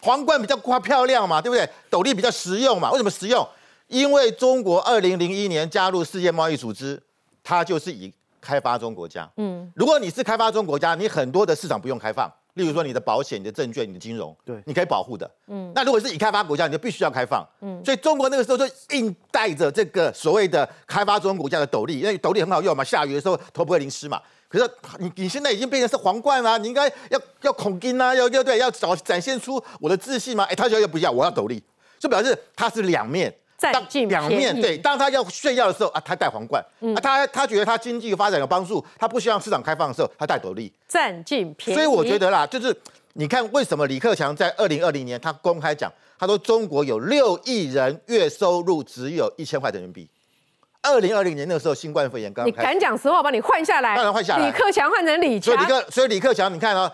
[0.00, 1.68] 皇冠比较夸漂亮嘛，对不对？
[1.90, 2.90] 斗笠比较实用嘛。
[2.92, 3.46] 为什么实用？
[3.88, 7.00] 因为中国二零零一年加入世界贸易组织，
[7.44, 9.28] 它就是以开发中国家。
[9.36, 15.28] 嗯，如果你是开发中国家，你很多的市场不用开放，例如说你的保险、你的证券、你的金融，对，你可以保护的。
[15.48, 17.44] 嗯，那如果是以开发国家，你就必须要开放。
[17.60, 24.20] 嗯，所以中国那个时候就硬带着这个所谓的开发中国家的斗笠，因为斗笠很好用嘛，下雨的时候头不会淋湿嘛。
[24.48, 30.44] 可是你你现在已经变成是皇冠啦，你应该要要恐惊啊，要要对，要找展现出我的自信吗？
[30.44, 31.60] 哎，他就要不要，我要斗笠，
[31.98, 34.78] 就表示他是两面，当两面对。
[34.78, 36.62] 当他要炫耀的时候啊，他戴皇冠；
[36.94, 41.74] 啊，他他觉得他经济发展有帮助，他不希望市场开放的时候，他戴斗笠，占尽便宜。
[41.74, 42.74] 所以我觉得啦，就是
[43.14, 50.08] 你看为什么李克强在二零二零年他公开讲，他说中国有六亿人月收入只有一千块人民币。
[50.86, 54.46] 二零二零年那个时候，新冠肺炎刚，你敢讲实话，把你换下来，当然换下来。
[54.46, 56.90] 李克强换成李强，所以李克，所以李克强，你看啊，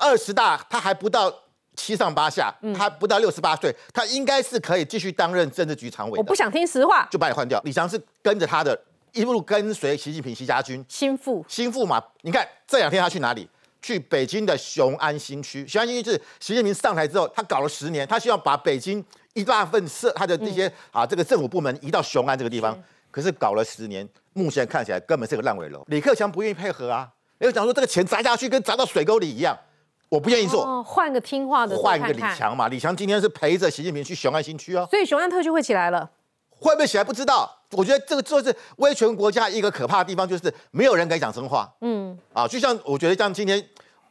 [0.00, 1.32] 二十大他还不到
[1.76, 6.18] 七上八下，他不到六十八岁，他应该是可以继续担任政治局常委。
[6.18, 7.60] 我不想听实话，就把你换掉。
[7.64, 8.78] 李强是跟着他的，
[9.12, 10.84] 一路跟随习近平、习家军。
[10.88, 12.02] 心腹，心腹嘛。
[12.22, 13.48] 你看这两天他去哪里？
[13.82, 15.64] 去北京的雄安新区。
[15.68, 22.76] 雄安新区是习近平上台之后，他搞了十年，他希望把北京一大份社他的这些啊这个政府部门移到雄安这个地方。
[23.16, 25.82] 可是搞了十年，目前看起来根本是个烂尾楼。
[25.86, 27.08] 李克强不愿意配合啊，
[27.38, 29.58] 又讲说这个钱砸下去跟砸到水沟里一样，
[30.10, 32.12] 我不愿意做，哦，换个听话的换一个。
[32.12, 32.68] 李强嘛。
[32.68, 36.10] 李强今天是陪着习近平去雄安新区哦，所以雄安特区会起来了。
[36.50, 37.50] 会不会起来不知道。
[37.70, 41.66] 我觉得这个就是威权国家一个可怕的地方，就是没有人敢讲真话。
[41.80, 43.58] 嗯，啊，就像我觉得像今天，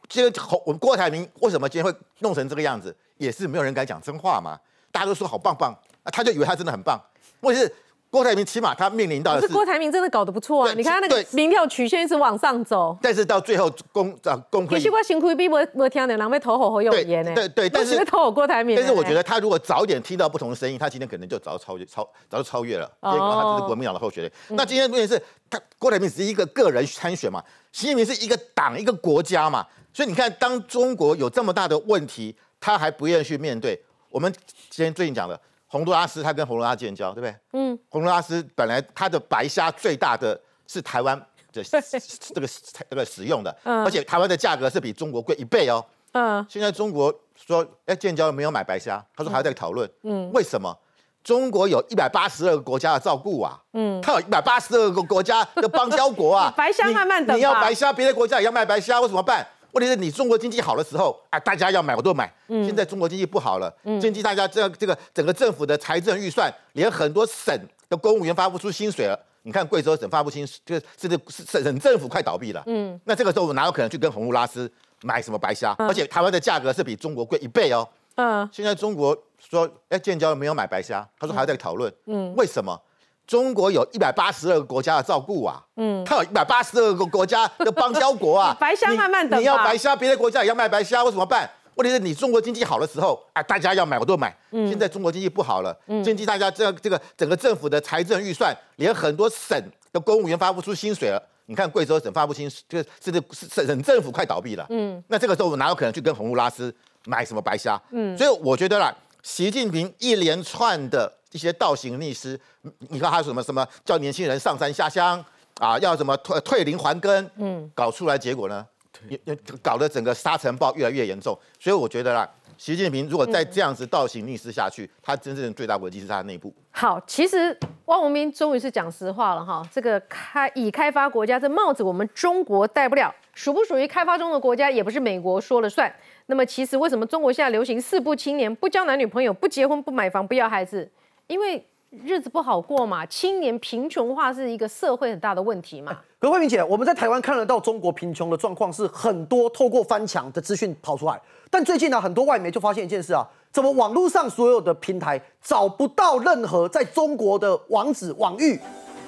[0.08, 4.58] 今天侯我们郭台铭为什么今天会弄成这个样子，也是没有人敢讲真话嘛。
[4.90, 7.00] 大家都说好棒棒，啊他就以为他真的很棒。
[7.42, 7.72] 问题是
[8.16, 10.72] 郭台铭起码他面临到的是是，郭台铭真的搞得不错啊！
[10.74, 12.96] 你看他那个对民调曲线一直往上走。
[13.02, 17.34] 但是到最后公啊公会其实我辛苦比我我听的人被投侯侯友谊呢。
[17.34, 18.74] 对对，但是我投我郭台铭。
[18.74, 24.32] 但是我觉得他如果早一点听到不同的声音，他今天可能就早就超越超早就超越了，哦因为他这是国民党的候选人。
[24.48, 33.78] 那今天关键是他郭台铭只是一个个人参选嘛，习近平是一个党一个国家嘛，所以你看，当中国有这么大的问题，他还不愿意去面对。
[34.08, 34.32] 我们
[34.70, 37.36] 今天最近讲的洪都拉斯，他跟洪都拉斯建交，对不对？
[37.52, 41.18] 嗯，洪都拉斯本来它的白虾最大的是台湾
[41.52, 41.62] 的
[42.34, 42.48] 这个
[42.90, 45.84] 这个使用的，嗯而且台湾的价格是比中国贵一倍哦。
[46.12, 49.90] 嗯现在中国说，哎，建交没有买白虾，他说还在讨论。
[50.02, 50.76] 嗯为什么？
[51.24, 59.44] 中国有一百八十二个国家的照顾啊，嗯，它有一百八十二个国家的邦交国啊 白虾慢慢等吧你要白虾，别的国家也要卖白虾，我怎么办？
[59.76, 62.32] 问题是你中国经济好的时候，啊，大家要买我都买。
[62.48, 67.54] 嗯现在中国经济不好了，嗯经济大家这样这个整个政府的财政预算，连很多省
[67.90, 69.18] 的公务员发不出薪水了。
[69.42, 72.62] 你看贵州省发不清，就是甚至省省政府快倒闭了。
[72.66, 74.70] 嗯那这个时候我哪有可能去跟洪都拉斯
[75.02, 75.74] 买什么白虾？
[75.78, 77.86] 而且台湾的价格是比中国贵一倍哦。
[78.14, 81.92] 嗯现在中国说，哎，建交没有买白虾，他说还在讨论。
[82.06, 82.80] 嗯为什么？
[83.26, 91.48] 中国有一百八十二个国家的照顾啊，嗯，它有一百八十二个国家的邦交国啊 白虾你慢慢等吧你要白虾，别的国家也要卖白虾，我怎么办？
[91.74, 94.34] 问题是你中国经济好的时候，啊，大家要买我都买。
[94.52, 99.60] 嗯现在中国经济不好了，嗯经济大家这这个整个政府的财政预算，连很多省
[99.92, 101.22] 的公务员发不出薪水了。
[101.48, 104.64] 你看贵州省发不清，就是甚至省省政府快倒闭了。
[104.70, 106.74] 嗯那这个时候我哪有可能去跟洪都拉斯
[107.04, 107.80] 买什么白虾？
[107.90, 115.22] 嗯所以我觉得啦，习近平一连串的一些倒行逆施，你你看他什么什么叫年轻人上山下乡
[115.60, 118.66] 啊，要什么退退林还耕，嗯搞出来结果呢，
[119.10, 121.38] 也也搞得整个沙尘暴越来越严重。
[121.60, 122.26] 所以我觉得啦，
[122.56, 126.50] 习近平如果再这样子倒行逆施下去，他真正的最大危机是他的内部。
[126.70, 129.62] 好，其实汪文斌终于是讲实话了哈。
[129.70, 135.94] 这个开已开发国家这帽子我们中国戴不了，属不属于开发中的国家也不是美国说了算。
[136.28, 140.90] 那么其实为什么中国现在流行四不青年，不交男女朋友，不结婚，不买房，不要孩子？
[141.28, 145.96] 因为日子不好过嘛，青年贫穷化是一个社会很大的问题嘛。
[146.20, 151.20] 何慧明姐，我们在台湾看得到中国贫穷的状况是很多透过翻墙的资讯跑出来，
[151.50, 158.58] 但最近呢，很多外媒就发现一件事啊，怎么网络上所有的平台找不到任何在中国的网址网域，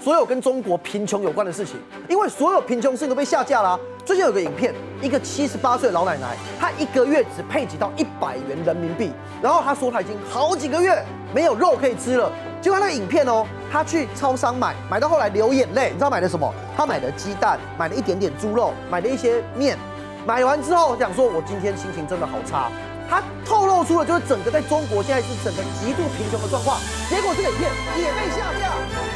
[0.01, 1.77] 所有跟中国贫穷有关的事情，
[2.09, 9.11] 因为所有贫穷事情都被下架啦、最近有个影片，一个七十八岁的老奶奶，她一个月只配给到一百元人民币，
[9.43, 11.05] 然后她说她已经好几个月
[11.35, 12.31] 没有肉可以吃了。
[12.61, 16.53] 结果那个影片哦，他去超商买，买到后来流眼泪，你知道买的什么？
[16.77, 19.79] 他买的鸡蛋，买了一点点猪肉，买了一些面，
[20.27, 22.71] 买完之后讲说，我今天心情真的好差。
[23.09, 26.77] 他透露出了就是整个在中国现在是整个极度贫穷的状况，
[27.09, 28.69] 结果这个影片也被下架，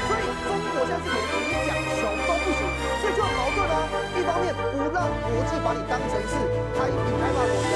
[0.09, 2.65] 所以中国现在是连你讲穷都不行，
[3.03, 3.85] 所以就很矛盾啊。
[4.17, 6.41] 一方面不让国际把你当成是
[6.73, 7.75] 开已开发国家，